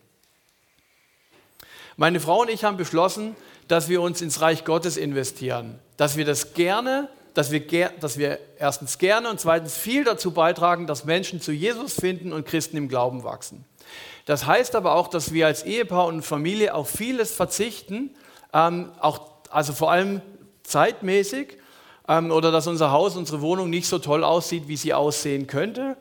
Meine 1.98 2.20
Frau 2.20 2.42
und 2.42 2.50
ich 2.50 2.66
haben 2.66 2.76
beschlossen, 2.76 3.38
dass 3.70 3.88
wir 3.88 4.02
uns 4.02 4.22
ins 4.22 4.42
Reich 4.42 4.66
Gottes 4.66 4.98
investieren, 4.98 5.80
dass 5.96 6.18
wir 6.18 6.26
das 6.26 6.54
gerne, 6.54 7.10
dass 7.34 7.52
wir, 7.52 7.62
dass 8.02 8.18
wir 8.18 8.38
erstens 8.60 8.98
gerne 8.98 9.30
und 9.30 9.40
zweitens 9.40 9.78
viel 9.78 10.04
dazu 10.04 10.32
beitragen, 10.32 10.88
dass 10.88 11.06
Menschen 11.06 11.40
zu 11.40 11.54
Jesus 11.54 11.94
finden 11.94 12.34
und 12.34 12.46
Christen 12.46 12.76
im 12.76 12.90
Glauben 12.90 13.24
wachsen. 13.24 13.64
Das 14.26 14.46
heißt 14.46 14.76
aber 14.76 14.96
auch, 14.96 15.08
dass 15.08 15.32
wir 15.32 15.48
als 15.48 15.64
Ehepaar 15.64 16.08
und 16.08 16.22
Familie 16.24 16.74
auf 16.74 16.90
vieles 16.90 17.32
verzichten, 17.32 18.10
ähm, 18.54 18.92
auch, 19.00 19.22
also 19.50 19.72
vor 19.72 19.90
allem 19.90 20.22
zeitmäßig, 20.64 21.58
ähm, 22.10 22.30
oder 22.32 22.52
dass 22.52 22.68
unser 22.68 22.92
Haus, 22.92 23.16
unsere 23.16 23.40
Wohnung 23.40 23.70
nicht 23.70 23.88
so 23.88 24.00
toll 24.00 24.26
aussieht, 24.26 24.68
wie 24.68 24.76
sie 24.76 24.94
aussehen 24.94 25.48
könnte. 25.48 25.96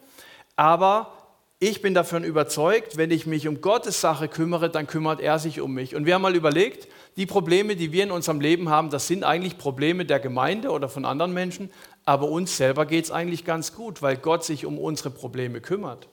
Aber 0.56 1.12
ich 1.60 1.80
bin 1.80 1.94
davon 1.94 2.24
überzeugt, 2.24 2.96
wenn 2.96 3.10
ich 3.10 3.26
mich 3.26 3.48
um 3.48 3.60
Gottes 3.60 4.00
Sache 4.00 4.28
kümmere, 4.28 4.68
dann 4.68 4.86
kümmert 4.86 5.20
er 5.20 5.38
sich 5.38 5.60
um 5.60 5.72
mich. 5.72 5.94
Und 5.94 6.04
wir 6.04 6.14
haben 6.14 6.22
mal 6.22 6.34
überlegt, 6.34 6.88
die 7.16 7.26
Probleme, 7.26 7.76
die 7.76 7.92
wir 7.92 8.02
in 8.02 8.10
unserem 8.10 8.40
Leben 8.40 8.68
haben, 8.68 8.90
das 8.90 9.06
sind 9.06 9.24
eigentlich 9.24 9.56
Probleme 9.56 10.04
der 10.04 10.20
Gemeinde 10.20 10.70
oder 10.70 10.88
von 10.88 11.04
anderen 11.04 11.32
Menschen, 11.32 11.70
aber 12.04 12.28
uns 12.28 12.56
selber 12.56 12.86
geht 12.86 13.04
es 13.04 13.10
eigentlich 13.10 13.44
ganz 13.44 13.74
gut, 13.74 14.02
weil 14.02 14.16
Gott 14.16 14.44
sich 14.44 14.66
um 14.66 14.78
unsere 14.78 15.10
Probleme 15.10 15.60
kümmert. 15.60 16.08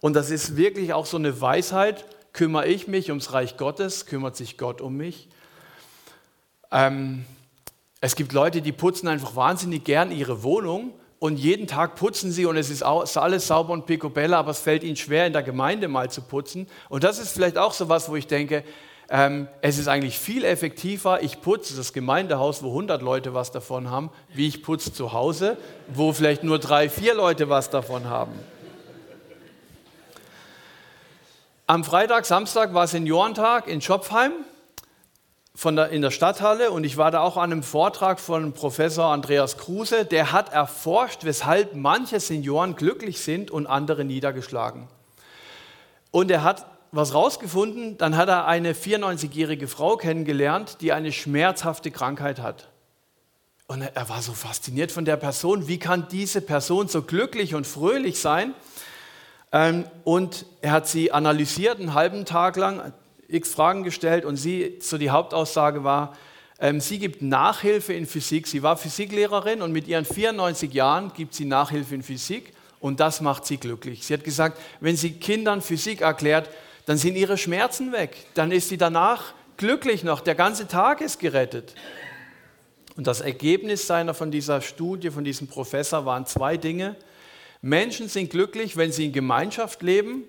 Und 0.00 0.14
das 0.14 0.30
ist 0.30 0.56
wirklich 0.56 0.92
auch 0.94 1.06
so 1.06 1.18
eine 1.18 1.40
Weisheit, 1.40 2.06
kümmere 2.32 2.66
ich 2.66 2.88
mich 2.88 3.10
ums 3.10 3.32
Reich 3.32 3.58
Gottes, 3.58 4.06
kümmert 4.06 4.34
sich 4.34 4.56
Gott 4.56 4.80
um 4.80 4.96
mich. 4.96 5.28
Ähm, 6.72 7.26
es 8.00 8.16
gibt 8.16 8.32
Leute, 8.32 8.62
die 8.62 8.72
putzen 8.72 9.08
einfach 9.08 9.36
wahnsinnig 9.36 9.84
gern 9.84 10.10
ihre 10.10 10.42
Wohnung 10.42 10.94
und 11.20 11.36
jeden 11.36 11.66
Tag 11.66 11.96
putzen 11.96 12.32
sie 12.32 12.46
und 12.46 12.56
es 12.56 12.70
ist 12.70 12.82
alles 12.82 13.46
sauber 13.46 13.74
und 13.74 13.86
picobella, 13.86 14.38
aber 14.38 14.50
es 14.50 14.58
fällt 14.58 14.82
ihnen 14.82 14.96
schwer, 14.96 15.26
in 15.26 15.34
der 15.34 15.42
Gemeinde 15.42 15.86
mal 15.86 16.10
zu 16.10 16.22
putzen. 16.22 16.66
Und 16.88 17.04
das 17.04 17.18
ist 17.18 17.32
vielleicht 17.32 17.58
auch 17.58 17.74
so 17.74 17.90
was, 17.90 18.08
wo 18.08 18.16
ich 18.16 18.26
denke, 18.26 18.64
ähm, 19.10 19.46
es 19.60 19.78
ist 19.78 19.86
eigentlich 19.86 20.18
viel 20.18 20.44
effektiver, 20.44 21.22
ich 21.22 21.42
putze 21.42 21.76
das 21.76 21.92
Gemeindehaus, 21.92 22.62
wo 22.62 22.68
100 22.68 23.02
Leute 23.02 23.34
was 23.34 23.50
davon 23.50 23.90
haben, 23.90 24.10
wie 24.32 24.48
ich 24.48 24.62
putze 24.62 24.94
zu 24.94 25.12
Hause, 25.12 25.58
wo 25.88 26.14
vielleicht 26.14 26.42
nur 26.42 26.58
drei, 26.58 26.88
vier 26.88 27.14
Leute 27.14 27.50
was 27.50 27.68
davon 27.68 28.08
haben. 28.08 28.32
Am 31.66 31.84
Freitag, 31.84 32.24
Samstag 32.24 32.72
war 32.72 32.86
Seniorentag 32.86 33.68
in 33.68 33.82
Schopfheim 33.82 34.32
der, 35.64 35.88
in 35.90 36.02
der 36.02 36.10
Stadthalle 36.10 36.70
und 36.70 36.84
ich 36.84 36.96
war 36.96 37.10
da 37.10 37.20
auch 37.20 37.36
an 37.36 37.52
einem 37.52 37.62
Vortrag 37.62 38.20
von 38.20 38.52
Professor 38.52 39.06
Andreas 39.06 39.56
Kruse, 39.58 40.04
der 40.04 40.32
hat 40.32 40.52
erforscht, 40.52 41.24
weshalb 41.24 41.74
manche 41.74 42.20
Senioren 42.20 42.76
glücklich 42.76 43.20
sind 43.20 43.50
und 43.50 43.66
andere 43.66 44.04
niedergeschlagen. 44.04 44.88
Und 46.10 46.30
er 46.30 46.42
hat 46.42 46.66
was 46.92 47.14
rausgefunden, 47.14 47.98
dann 47.98 48.16
hat 48.16 48.28
er 48.28 48.46
eine 48.46 48.72
94-jährige 48.72 49.68
Frau 49.68 49.96
kennengelernt, 49.96 50.78
die 50.80 50.92
eine 50.92 51.12
schmerzhafte 51.12 51.90
Krankheit 51.90 52.40
hat. 52.40 52.68
Und 53.68 53.82
er 53.82 54.08
war 54.08 54.20
so 54.20 54.32
fasziniert 54.32 54.90
von 54.90 55.04
der 55.04 55.16
Person, 55.16 55.68
wie 55.68 55.78
kann 55.78 56.08
diese 56.10 56.40
Person 56.40 56.88
so 56.88 57.02
glücklich 57.02 57.54
und 57.54 57.68
fröhlich 57.68 58.18
sein? 58.18 58.54
Ähm, 59.52 59.84
und 60.02 60.46
er 60.60 60.72
hat 60.72 60.88
sie 60.88 61.12
analysiert 61.12 61.78
einen 61.78 61.94
halben 61.94 62.24
Tag 62.24 62.56
lang, 62.56 62.92
x 63.32 63.52
Fragen 63.52 63.82
gestellt 63.82 64.24
und 64.24 64.36
sie, 64.36 64.78
so 64.80 64.98
die 64.98 65.10
Hauptaussage 65.10 65.84
war, 65.84 66.16
ähm, 66.60 66.80
sie 66.80 66.98
gibt 66.98 67.22
Nachhilfe 67.22 67.92
in 67.94 68.06
Physik. 68.06 68.46
Sie 68.46 68.62
war 68.62 68.76
Physiklehrerin 68.76 69.62
und 69.62 69.72
mit 69.72 69.88
ihren 69.88 70.04
94 70.04 70.72
Jahren 70.72 71.12
gibt 71.14 71.34
sie 71.34 71.46
Nachhilfe 71.46 71.94
in 71.94 72.02
Physik 72.02 72.52
und 72.80 73.00
das 73.00 73.20
macht 73.20 73.46
sie 73.46 73.56
glücklich. 73.56 74.04
Sie 74.04 74.14
hat 74.14 74.24
gesagt, 74.24 74.60
wenn 74.80 74.96
sie 74.96 75.12
Kindern 75.12 75.62
Physik 75.62 76.02
erklärt, 76.02 76.50
dann 76.86 76.98
sind 76.98 77.16
ihre 77.16 77.38
Schmerzen 77.38 77.92
weg. 77.92 78.16
Dann 78.34 78.52
ist 78.52 78.68
sie 78.68 78.76
danach 78.76 79.34
glücklich 79.56 80.04
noch. 80.04 80.20
Der 80.20 80.34
ganze 80.34 80.66
Tag 80.68 81.00
ist 81.00 81.18
gerettet. 81.18 81.74
Und 82.96 83.06
das 83.06 83.20
Ergebnis 83.20 83.86
seiner 83.86 84.14
von 84.14 84.30
dieser 84.30 84.60
Studie, 84.60 85.10
von 85.10 85.24
diesem 85.24 85.46
Professor, 85.46 86.04
waren 86.04 86.26
zwei 86.26 86.56
Dinge. 86.56 86.96
Menschen 87.62 88.08
sind 88.08 88.30
glücklich, 88.30 88.76
wenn 88.76 88.92
sie 88.92 89.06
in 89.06 89.12
Gemeinschaft 89.12 89.82
leben. 89.82 90.24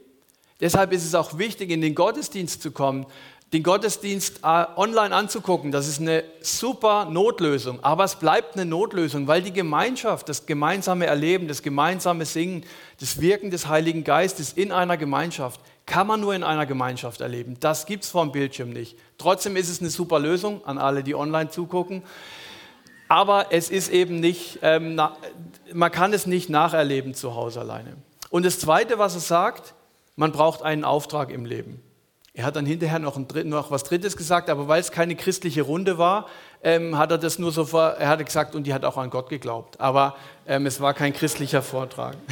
Deshalb 0.61 0.93
ist 0.93 1.03
es 1.03 1.15
auch 1.15 1.37
wichtig, 1.37 1.71
in 1.71 1.81
den 1.81 1.95
Gottesdienst 1.95 2.61
zu 2.61 2.71
kommen, 2.71 3.05
den 3.51 3.63
Gottesdienst 3.63 4.39
äh, 4.43 4.65
online 4.77 5.13
anzugucken. 5.13 5.71
Das 5.71 5.87
ist 5.87 5.99
eine 5.99 6.23
super 6.39 7.05
Notlösung, 7.05 7.83
aber 7.83 8.05
es 8.05 8.15
bleibt 8.15 8.55
eine 8.55 8.65
Notlösung, 8.65 9.27
weil 9.27 9.41
die 9.41 9.51
Gemeinschaft, 9.51 10.29
das 10.29 10.45
gemeinsame 10.45 11.05
Erleben, 11.07 11.49
das 11.49 11.61
gemeinsame 11.61 12.25
Singen, 12.25 12.63
das 12.99 13.19
Wirken 13.19 13.51
des 13.51 13.67
Heiligen 13.67 14.05
Geistes 14.05 14.53
in 14.53 14.71
einer 14.71 14.95
Gemeinschaft 14.95 15.59
kann 15.85 16.07
man 16.07 16.21
nur 16.21 16.33
in 16.33 16.43
einer 16.43 16.65
Gemeinschaft 16.65 17.19
erleben. 17.19 17.57
Das 17.59 17.85
gibt 17.85 18.05
es 18.05 18.11
vor 18.11 18.23
dem 18.23 18.31
Bildschirm 18.31 18.69
nicht. 18.69 18.97
Trotzdem 19.17 19.57
ist 19.57 19.67
es 19.67 19.81
eine 19.81 19.89
super 19.89 20.19
Lösung 20.19 20.63
an 20.65 20.77
alle, 20.77 21.03
die 21.03 21.15
online 21.15 21.49
zugucken. 21.49 22.03
Aber 23.09 23.47
es 23.49 23.69
ist 23.69 23.89
eben 23.89 24.21
nicht, 24.21 24.59
ähm, 24.61 24.95
na, 24.95 25.17
man 25.73 25.91
kann 25.91 26.13
es 26.13 26.25
nicht 26.27 26.49
nacherleben 26.49 27.13
zu 27.13 27.35
Hause 27.35 27.59
alleine. 27.59 27.97
Und 28.29 28.45
das 28.45 28.59
Zweite, 28.59 28.99
was 28.99 29.15
er 29.15 29.19
sagt, 29.19 29.73
man 30.15 30.31
braucht 30.31 30.61
einen 30.61 30.83
Auftrag 30.83 31.29
im 31.31 31.45
Leben. 31.45 31.81
Er 32.33 32.45
hat 32.45 32.55
dann 32.55 32.65
hinterher 32.65 32.99
noch, 32.99 33.17
ein, 33.17 33.27
noch 33.43 33.71
was 33.71 33.83
Drittes 33.83 34.15
gesagt, 34.15 34.49
aber 34.49 34.67
weil 34.67 34.79
es 34.79 34.91
keine 34.91 35.15
christliche 35.15 35.63
Runde 35.63 35.97
war, 35.97 36.27
ähm, 36.63 36.97
hat 36.97 37.11
er 37.11 37.17
das 37.17 37.39
nur 37.39 37.51
so, 37.51 37.65
vor, 37.65 37.81
er 37.81 38.07
hatte 38.07 38.23
gesagt, 38.23 38.55
und 38.55 38.65
die 38.65 38.73
hat 38.73 38.85
auch 38.85 38.97
an 38.97 39.09
Gott 39.09 39.29
geglaubt. 39.29 39.79
Aber 39.81 40.15
ähm, 40.47 40.65
es 40.65 40.79
war 40.79 40.93
kein 40.93 41.11
christlicher 41.13 41.61
Vortrag. 41.61 42.15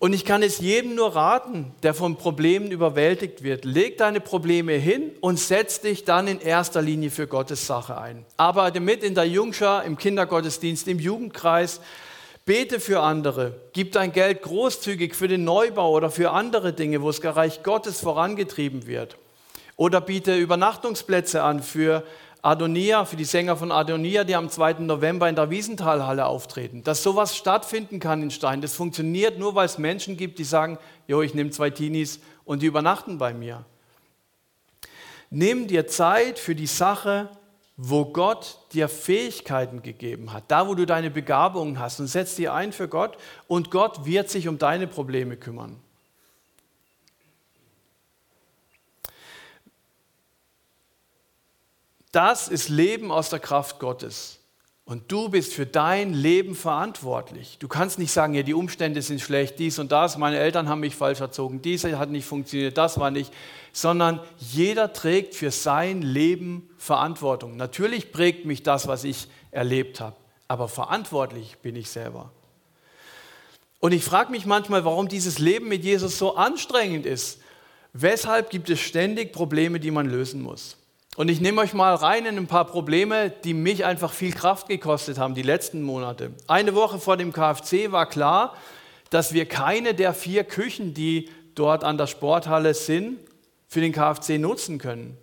Und 0.00 0.12
ich 0.12 0.24
kann 0.24 0.44
es 0.44 0.58
jedem 0.58 0.94
nur 0.94 1.16
raten, 1.16 1.72
der 1.82 1.92
von 1.92 2.14
Problemen 2.14 2.70
überwältigt 2.70 3.42
wird. 3.42 3.64
Leg 3.64 3.98
deine 3.98 4.20
Probleme 4.20 4.74
hin 4.74 5.10
und 5.20 5.40
setz 5.40 5.80
dich 5.80 6.04
dann 6.04 6.28
in 6.28 6.40
erster 6.40 6.80
Linie 6.80 7.10
für 7.10 7.26
Gottes 7.26 7.66
Sache 7.66 7.98
ein. 7.98 8.24
Arbeite 8.36 8.78
mit 8.78 9.02
in 9.02 9.16
der 9.16 9.26
Jungschar, 9.26 9.82
im 9.82 9.98
Kindergottesdienst, 9.98 10.86
im 10.86 11.00
Jugendkreis. 11.00 11.80
Bete 12.48 12.80
für 12.80 13.00
andere. 13.00 13.60
Gib 13.74 13.92
dein 13.92 14.10
Geld 14.10 14.40
großzügig 14.40 15.14
für 15.14 15.28
den 15.28 15.44
Neubau 15.44 15.90
oder 15.90 16.10
für 16.10 16.30
andere 16.30 16.72
Dinge, 16.72 17.02
wo 17.02 17.08
das 17.08 17.22
Reich 17.22 17.62
Gottes 17.62 18.00
vorangetrieben 18.00 18.86
wird. 18.86 19.18
Oder 19.76 20.00
biete 20.00 20.34
Übernachtungsplätze 20.34 21.42
an 21.42 21.62
für 21.62 22.04
Adonia, 22.40 23.04
für 23.04 23.16
die 23.16 23.26
Sänger 23.26 23.58
von 23.58 23.70
Adonia, 23.70 24.24
die 24.24 24.34
am 24.34 24.48
2. 24.48 24.76
November 24.78 25.28
in 25.28 25.36
der 25.36 25.50
Wiesenthalhalle 25.50 26.24
auftreten. 26.24 26.82
Dass 26.82 27.02
sowas 27.02 27.36
stattfinden 27.36 28.00
kann 28.00 28.22
in 28.22 28.30
Stein, 28.30 28.62
das 28.62 28.72
funktioniert 28.72 29.38
nur, 29.38 29.54
weil 29.54 29.66
es 29.66 29.76
Menschen 29.76 30.16
gibt, 30.16 30.38
die 30.38 30.44
sagen, 30.44 30.78
jo, 31.06 31.20
ich 31.20 31.34
nehme 31.34 31.50
zwei 31.50 31.68
Teenies 31.68 32.18
und 32.46 32.62
die 32.62 32.66
übernachten 32.66 33.18
bei 33.18 33.34
mir. 33.34 33.66
Nimm 35.28 35.66
dir 35.66 35.86
Zeit 35.86 36.38
für 36.38 36.54
die 36.54 36.66
Sache, 36.66 37.28
wo 37.80 38.06
Gott 38.06 38.58
dir 38.72 38.88
Fähigkeiten 38.88 39.82
gegeben 39.82 40.32
hat, 40.32 40.44
da 40.48 40.66
wo 40.66 40.74
du 40.74 40.84
deine 40.84 41.10
Begabungen 41.10 41.78
hast 41.78 42.00
und 42.00 42.08
setz 42.08 42.34
dir 42.34 42.52
ein 42.52 42.72
für 42.72 42.88
Gott 42.88 43.16
und 43.46 43.70
Gott 43.70 44.04
wird 44.04 44.28
sich 44.28 44.48
um 44.48 44.58
deine 44.58 44.88
Probleme 44.88 45.36
kümmern. 45.36 45.80
Das 52.10 52.48
ist 52.48 52.68
Leben 52.68 53.12
aus 53.12 53.30
der 53.30 53.38
Kraft 53.38 53.78
Gottes. 53.78 54.37
Und 54.88 55.12
du 55.12 55.28
bist 55.28 55.52
für 55.52 55.66
dein 55.66 56.14
Leben 56.14 56.54
verantwortlich. 56.54 57.58
Du 57.58 57.68
kannst 57.68 57.98
nicht 57.98 58.10
sagen, 58.10 58.32
ja, 58.32 58.42
die 58.42 58.54
Umstände 58.54 59.02
sind 59.02 59.20
schlecht, 59.20 59.58
dies 59.58 59.78
und 59.78 59.92
das, 59.92 60.16
meine 60.16 60.38
Eltern 60.38 60.66
haben 60.66 60.80
mich 60.80 60.96
falsch 60.96 61.20
erzogen, 61.20 61.60
dies 61.60 61.84
hat 61.84 62.08
nicht 62.08 62.24
funktioniert, 62.24 62.78
das 62.78 62.98
war 62.98 63.10
nicht, 63.10 63.30
sondern 63.70 64.18
jeder 64.38 64.94
trägt 64.94 65.34
für 65.34 65.50
sein 65.50 66.00
Leben 66.00 66.70
Verantwortung. 66.78 67.58
Natürlich 67.58 68.12
prägt 68.12 68.46
mich 68.46 68.62
das, 68.62 68.88
was 68.88 69.04
ich 69.04 69.28
erlebt 69.50 70.00
habe, 70.00 70.16
aber 70.48 70.68
verantwortlich 70.68 71.58
bin 71.58 71.76
ich 71.76 71.90
selber. 71.90 72.32
Und 73.80 73.92
ich 73.92 74.02
frage 74.02 74.30
mich 74.30 74.46
manchmal, 74.46 74.86
warum 74.86 75.08
dieses 75.08 75.38
Leben 75.38 75.68
mit 75.68 75.84
Jesus 75.84 76.16
so 76.16 76.34
anstrengend 76.34 77.04
ist. 77.04 77.42
Weshalb 77.92 78.48
gibt 78.48 78.70
es 78.70 78.80
ständig 78.80 79.34
Probleme, 79.34 79.80
die 79.80 79.90
man 79.90 80.08
lösen 80.08 80.40
muss? 80.40 80.78
Und 81.18 81.28
ich 81.30 81.40
nehme 81.40 81.60
euch 81.60 81.74
mal 81.74 81.96
rein 81.96 82.26
in 82.26 82.36
ein 82.36 82.46
paar 82.46 82.64
Probleme, 82.64 83.30
die 83.42 83.52
mich 83.52 83.84
einfach 83.84 84.12
viel 84.12 84.32
Kraft 84.32 84.68
gekostet 84.68 85.18
haben, 85.18 85.34
die 85.34 85.42
letzten 85.42 85.82
Monate. 85.82 86.30
Eine 86.46 86.76
Woche 86.76 87.00
vor 87.00 87.16
dem 87.16 87.32
KFC 87.32 87.90
war 87.90 88.08
klar, 88.08 88.54
dass 89.10 89.32
wir 89.32 89.46
keine 89.46 89.94
der 89.94 90.14
vier 90.14 90.44
Küchen, 90.44 90.94
die 90.94 91.28
dort 91.56 91.82
an 91.82 91.98
der 91.98 92.06
Sporthalle 92.06 92.72
sind, 92.72 93.18
für 93.66 93.80
den 93.80 93.90
KFC 93.90 94.38
nutzen 94.38 94.78
können. 94.78 95.18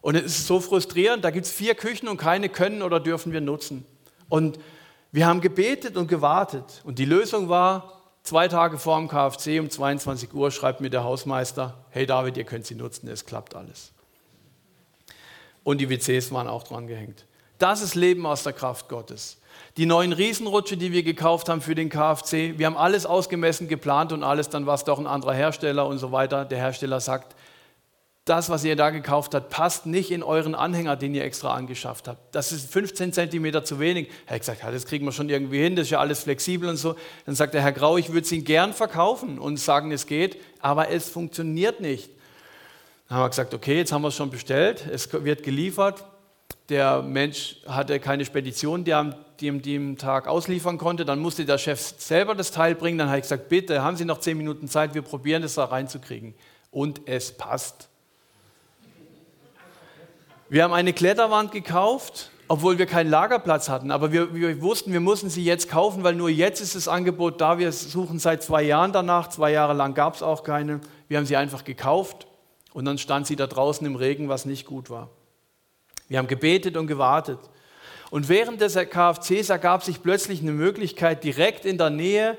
Und 0.00 0.16
es 0.16 0.24
ist 0.24 0.48
so 0.48 0.58
frustrierend, 0.58 1.24
da 1.24 1.30
gibt 1.30 1.46
es 1.46 1.52
vier 1.52 1.76
Küchen 1.76 2.08
und 2.08 2.16
keine 2.16 2.48
können 2.48 2.82
oder 2.82 2.98
dürfen 2.98 3.32
wir 3.32 3.40
nutzen. 3.40 3.86
Und 4.28 4.58
wir 5.12 5.28
haben 5.28 5.40
gebetet 5.40 5.96
und 5.96 6.08
gewartet. 6.08 6.82
Und 6.82 6.98
die 6.98 7.04
Lösung 7.04 7.48
war, 7.48 8.02
zwei 8.24 8.48
Tage 8.48 8.78
vor 8.78 8.98
dem 8.98 9.06
KFC 9.06 9.60
um 9.60 9.70
22 9.70 10.34
Uhr 10.34 10.50
schreibt 10.50 10.80
mir 10.80 10.90
der 10.90 11.04
Hausmeister, 11.04 11.84
hey 11.90 12.04
David, 12.04 12.36
ihr 12.36 12.44
könnt 12.44 12.66
sie 12.66 12.74
nutzen, 12.74 13.06
es 13.06 13.24
klappt 13.24 13.54
alles 13.54 13.94
und 15.64 15.80
die 15.80 15.90
WCs 15.90 16.30
waren 16.32 16.46
auch 16.46 16.62
dran 16.62 16.86
gehängt. 16.86 17.26
Das 17.58 17.82
ist 17.82 17.94
Leben 17.94 18.26
aus 18.26 18.42
der 18.42 18.52
Kraft 18.52 18.88
Gottes. 18.88 19.38
Die 19.76 19.86
neuen 19.86 20.12
Riesenrutsche, 20.12 20.76
die 20.76 20.92
wir 20.92 21.02
gekauft 21.02 21.48
haben 21.48 21.60
für 21.60 21.74
den 21.74 21.88
KFC, 21.88 22.58
wir 22.58 22.66
haben 22.66 22.76
alles 22.76 23.06
ausgemessen, 23.06 23.66
geplant 23.66 24.12
und 24.12 24.22
alles, 24.22 24.48
dann 24.48 24.66
war 24.66 24.74
es 24.74 24.84
doch 24.84 24.98
ein 24.98 25.06
anderer 25.06 25.34
Hersteller 25.34 25.86
und 25.86 25.98
so 25.98 26.12
weiter. 26.12 26.44
Der 26.44 26.58
Hersteller 26.58 27.00
sagt, 27.00 27.34
das, 28.24 28.48
was 28.48 28.64
ihr 28.64 28.74
da 28.74 28.88
gekauft 28.90 29.34
habt, 29.34 29.50
passt 29.50 29.84
nicht 29.84 30.10
in 30.10 30.22
euren 30.22 30.54
Anhänger, 30.54 30.96
den 30.96 31.14
ihr 31.14 31.24
extra 31.24 31.52
angeschafft 31.54 32.08
habt. 32.08 32.34
Das 32.34 32.52
ist 32.52 32.72
15 32.72 33.12
Zentimeter 33.12 33.64
zu 33.64 33.78
wenig. 33.78 34.08
Er 34.26 34.34
hat 34.34 34.40
gesagt, 34.40 34.62
ja, 34.62 34.70
das 34.70 34.86
kriegen 34.86 35.04
wir 35.04 35.12
schon 35.12 35.28
irgendwie 35.28 35.62
hin, 35.62 35.76
das 35.76 35.86
ist 35.86 35.90
ja 35.90 36.00
alles 36.00 36.22
flexibel 36.22 36.68
und 36.68 36.76
so. 36.76 36.94
Dann 37.26 37.34
sagt 37.34 37.52
der 37.52 37.60
Herr 37.60 37.72
Grau, 37.72 37.98
ich 37.98 38.08
würde 38.08 38.22
es 38.22 38.32
Ihnen 38.32 38.44
gern 38.44 38.72
verkaufen 38.72 39.38
und 39.38 39.58
sagen, 39.58 39.92
es 39.92 40.06
geht, 40.06 40.38
aber 40.60 40.88
es 40.90 41.10
funktioniert 41.10 41.80
nicht. 41.80 42.10
Dann 43.08 43.18
haben 43.18 43.24
wir 43.24 43.28
gesagt, 43.28 43.54
okay, 43.54 43.76
jetzt 43.76 43.92
haben 43.92 44.02
wir 44.02 44.08
es 44.08 44.16
schon 44.16 44.30
bestellt, 44.30 44.86
es 44.90 45.12
wird 45.12 45.42
geliefert. 45.42 46.04
Der 46.68 47.02
Mensch 47.02 47.56
hatte 47.66 48.00
keine 48.00 48.24
Spedition, 48.24 48.84
die 48.84 48.94
am 48.94 49.14
dem 49.40 49.98
Tag 49.98 50.26
ausliefern 50.26 50.78
konnte. 50.78 51.04
Dann 51.04 51.18
musste 51.18 51.44
der 51.44 51.58
Chef 51.58 51.94
selber 51.98 52.34
das 52.34 52.50
Teil 52.50 52.74
bringen. 52.74 52.98
Dann 52.98 53.08
habe 53.08 53.18
ich 53.18 53.22
gesagt, 53.22 53.48
bitte, 53.48 53.82
haben 53.82 53.96
Sie 53.96 54.04
noch 54.04 54.20
zehn 54.20 54.38
Minuten 54.38 54.68
Zeit, 54.68 54.94
wir 54.94 55.02
probieren 55.02 55.42
das 55.42 55.54
da 55.54 55.64
reinzukriegen. 55.64 56.34
Und 56.70 57.02
es 57.06 57.32
passt. 57.32 57.88
Wir 60.48 60.64
haben 60.64 60.72
eine 60.72 60.92
Kletterwand 60.92 61.52
gekauft, 61.52 62.30
obwohl 62.48 62.78
wir 62.78 62.86
keinen 62.86 63.10
Lagerplatz 63.10 63.68
hatten. 63.68 63.90
Aber 63.90 64.12
wir, 64.12 64.34
wir, 64.34 64.60
wussten, 64.62 64.92
wir 64.92 65.00
mussten 65.00 65.30
sie 65.30 65.44
jetzt 65.44 65.68
kaufen, 65.68 66.04
weil 66.04 66.14
nur 66.14 66.30
jetzt 66.30 66.60
ist 66.60 66.74
das 66.74 66.88
Angebot 66.88 67.40
da. 67.40 67.58
Wir 67.58 67.72
suchen 67.72 68.18
seit 68.18 68.42
zwei 68.42 68.62
Jahren 68.62 68.92
danach. 68.92 69.28
Zwei 69.28 69.52
Jahre 69.52 69.74
lang 69.74 69.94
gab 69.94 70.14
es 70.14 70.22
auch 70.22 70.44
keine. 70.44 70.80
Wir 71.08 71.18
haben 71.18 71.26
sie 71.26 71.36
einfach 71.36 71.64
gekauft 71.64 72.26
und 72.74 72.84
dann 72.84 72.98
stand 72.98 73.26
sie 73.26 73.36
da 73.36 73.46
draußen 73.46 73.86
im 73.86 73.96
Regen, 73.96 74.28
was 74.28 74.44
nicht 74.44 74.66
gut 74.66 74.90
war. 74.90 75.08
Wir 76.08 76.18
haben 76.18 76.26
gebetet 76.26 76.76
und 76.76 76.86
gewartet. 76.86 77.38
Und 78.10 78.28
während 78.28 78.60
des 78.60 78.74
KFCs 78.74 79.48
ergab 79.48 79.82
sich 79.82 80.02
plötzlich 80.02 80.42
eine 80.42 80.52
Möglichkeit, 80.52 81.24
direkt 81.24 81.64
in 81.64 81.78
der 81.78 81.88
Nähe 81.88 82.36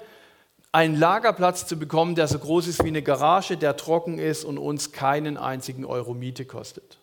einen 0.71 0.95
Lagerplatz 0.95 1.65
zu 1.65 1.79
bekommen, 1.79 2.15
der 2.15 2.27
so 2.27 2.37
groß 2.37 2.67
ist 2.67 2.83
wie 2.83 2.89
eine 2.89 3.01
Garage, 3.01 3.55
der 3.55 3.77
trocken 3.77 4.19
ist 4.19 4.43
und 4.43 4.57
uns 4.57 4.91
keinen 4.91 5.37
einzigen 5.37 5.85
Euro 5.85 6.13
Miete 6.13 6.45
kostet. 6.45 6.97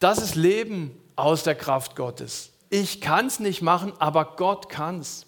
Das 0.00 0.18
ist 0.18 0.34
Leben 0.34 0.98
aus 1.16 1.44
der 1.44 1.54
Kraft 1.54 1.96
Gottes. 1.96 2.50
Ich 2.70 3.02
kann 3.02 3.26
es 3.26 3.40
nicht 3.40 3.60
machen, 3.60 3.92
aber 3.98 4.36
Gott 4.36 4.70
kann 4.70 5.00
es. 5.00 5.26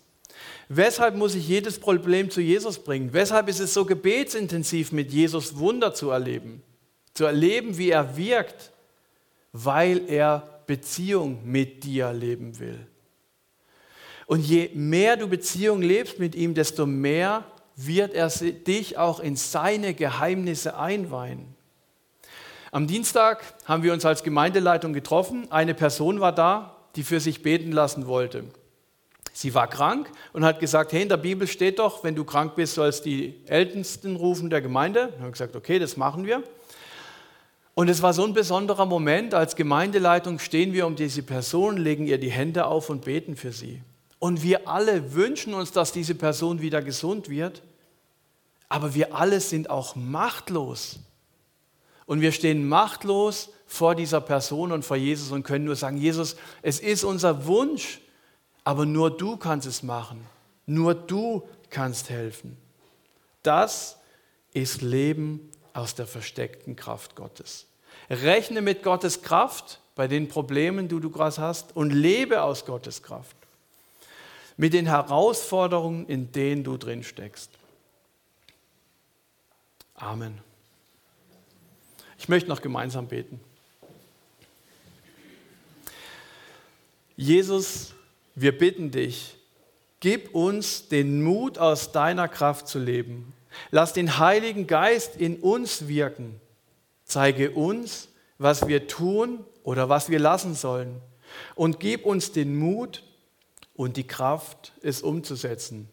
Weshalb 0.69 1.15
muss 1.15 1.35
ich 1.35 1.47
jedes 1.47 1.79
Problem 1.79 2.31
zu 2.31 2.41
Jesus 2.41 2.79
bringen? 2.79 3.13
Weshalb 3.13 3.49
ist 3.49 3.61
es 3.61 3.75
so 3.75 3.85
gebetsintensiv, 3.85 4.93
mit 4.93 5.13
Jesus 5.13 5.59
Wunder 5.59 5.95
zu 5.95 6.11
erleben? 6.11 6.63
Zu 7.13 7.25
erleben, 7.25 7.77
wie 7.79 7.91
er 7.91 8.17
wirkt, 8.17 8.73
weil 9.53 10.09
er 10.09 10.63
Beziehung 10.67 11.41
mit 11.45 11.85
dir 11.85 12.13
leben 12.13 12.59
will. 12.59 12.87
Und 14.27 14.41
je 14.41 14.71
mehr 14.75 15.17
du 15.17 15.29
Beziehung 15.29 15.83
lebst 15.83 16.19
mit 16.19 16.35
ihm, 16.35 16.55
desto 16.55 16.87
mehr 16.87 17.45
wird 17.77 18.15
er 18.15 18.29
dich 18.29 18.97
auch 18.99 19.21
in 19.21 19.37
seine 19.37 19.95
Geheimnisse 19.95 20.77
einweihen. 20.77 21.55
Am 22.71 22.87
Dienstag 22.87 23.45
haben 23.67 23.83
wir 23.83 23.93
uns 23.93 24.05
als 24.05 24.23
Gemeindeleitung 24.23 24.93
getroffen. 24.93 25.51
Eine 25.53 25.75
Person 25.75 26.21
war 26.21 26.33
da, 26.33 26.77
die 26.97 27.03
für 27.03 27.21
sich 27.21 27.43
beten 27.43 27.71
lassen 27.71 28.07
wollte. 28.07 28.45
Sie 29.37 29.53
war 29.53 29.67
krank 29.67 30.09
und 30.33 30.45
hat 30.45 30.61
gesagt, 30.61 30.93
hey, 30.93 31.03
in 31.03 31.09
der 31.09 31.17
Bibel 31.17 31.49
steht 31.49 31.81
doch, 31.81 32.05
wenn 32.05 32.15
du 32.15 32.23
krank 32.23 32.55
bist, 32.55 32.75
sollst 32.75 33.05
die 33.05 33.35
Ältesten 33.47 34.15
rufen 34.15 34.49
der 34.49 34.63
Gemeinde. 34.63 35.13
Wir 35.17 35.25
haben 35.25 35.33
gesagt, 35.33 35.57
okay, 35.57 35.81
das 35.81 35.97
machen 35.97 36.25
wir. 36.25 36.45
Und 37.75 37.89
es 37.89 38.01
war 38.01 38.13
so 38.13 38.25
ein 38.25 38.33
besonderer 38.33 38.87
Moment, 38.87 39.35
als 39.35 39.57
Gemeindeleitung 39.57 40.39
stehen 40.39 40.73
wir 40.73 40.87
um 40.87 40.95
diese 40.95 41.25
Person, 41.25 41.77
legen 41.77 42.07
ihr 42.07 42.19
die 42.19 42.31
Hände 42.31 42.67
auf 42.67 42.91
und 42.91 43.05
beten 43.05 43.35
für 43.35 43.51
sie. 43.51 43.83
Und 44.21 44.45
wir 44.45 44.69
alle 44.69 45.15
wünschen 45.15 45.53
uns, 45.53 45.73
dass 45.73 45.91
diese 45.91 46.15
Person 46.15 46.61
wieder 46.61 46.81
gesund 46.81 47.29
wird, 47.29 47.63
aber 48.69 48.95
wir 48.95 49.17
alle 49.17 49.41
sind 49.41 49.69
auch 49.69 49.97
machtlos. 49.97 51.01
Und 52.07 52.21
wir 52.21 52.31
stehen 52.31 52.69
machtlos 52.69 53.51
vor 53.67 53.97
dieser 53.97 54.21
Person 54.21 54.71
und 54.71 54.85
vor 54.85 54.97
Jesus 54.97 55.33
und 55.33 55.43
können 55.43 55.65
nur 55.65 55.75
sagen, 55.75 55.97
Jesus, 55.97 56.37
es 56.63 56.79
ist 56.79 57.03
unser 57.03 57.47
Wunsch, 57.47 57.99
aber 58.65 58.87
nur 58.87 59.15
du 59.17 59.37
kannst 59.37 59.67
es 59.67 59.83
machen. 59.83 60.27
Nur 60.67 60.95
du 60.95 61.47
kannst 61.71 62.09
helfen. 62.09 62.57
Das 63.43 63.99
ist 64.55 64.81
Leben 64.81 65.51
aus 65.75 65.95
der 65.95 66.07
versteckten 66.07 66.75
Kraft 66.75 67.15
Gottes. 67.15 67.67
Rechne 68.09 68.63
mit 68.63 68.83
Gottes 68.83 69.23
Kraft 69.23 69.81
bei 69.95 70.09
den 70.09 70.29
Problemen, 70.29 70.89
die 70.89 70.99
du 70.99 71.11
gerade 71.11 71.37
hast 71.37 71.77
und 71.77 71.91
lebe 71.91 72.43
aus 72.43 72.65
Gottes 72.65 73.03
Kraft. 73.03 73.37
Mit 74.57 74.73
den 74.73 74.87
Herausforderungen, 74.87 76.07
in 76.07 76.33
denen 76.33 76.65
du 76.65 76.77
drin 76.77 77.03
steckst. 77.03 77.51
Amen. 79.95 80.41
Ich 82.19 82.29
möchte 82.29 82.49
noch 82.49 82.63
gemeinsam 82.63 83.09
beten. 83.09 83.41
Jesus, 87.17 87.94
wir 88.35 88.57
bitten 88.57 88.91
dich, 88.91 89.37
gib 90.01 90.35
uns 90.35 90.89
den 90.89 91.23
Mut, 91.23 91.59
aus 91.59 91.93
deiner 91.93 92.29
Kraft 92.29 92.69
zu 92.69 92.79
leben. 92.79 93.33
Lass 93.71 93.93
den 93.93 94.19
Heiligen 94.19 94.67
Geist 94.67 95.17
in 95.17 95.37
uns 95.37 95.89
wirken. 95.89 96.41
Zeige 97.05 97.53
uns, 97.53 98.09
was 98.39 98.67
wir 98.67 98.89
tun 98.89 99.45
oder 99.63 99.89
was 99.89 100.11
wir 100.11 100.19
lassen 100.19 100.55
sollen. 100.55 101.01
Und 101.55 101.81
gib 101.81 102.05
uns 102.05 102.33
den 102.33 102.57
Mut 102.57 103.05
und 103.75 103.97
die 103.97 104.07
Kraft, 104.07 104.73
es 104.83 105.03
umzusetzen, 105.03 105.89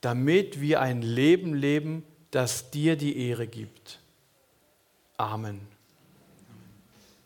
damit 0.00 0.60
wir 0.60 0.80
ein 0.80 1.02
Leben 1.02 1.54
leben, 1.54 2.04
das 2.30 2.70
dir 2.70 2.96
die 2.96 3.28
Ehre 3.28 3.46
gibt. 3.46 4.00
Amen. 5.16 5.75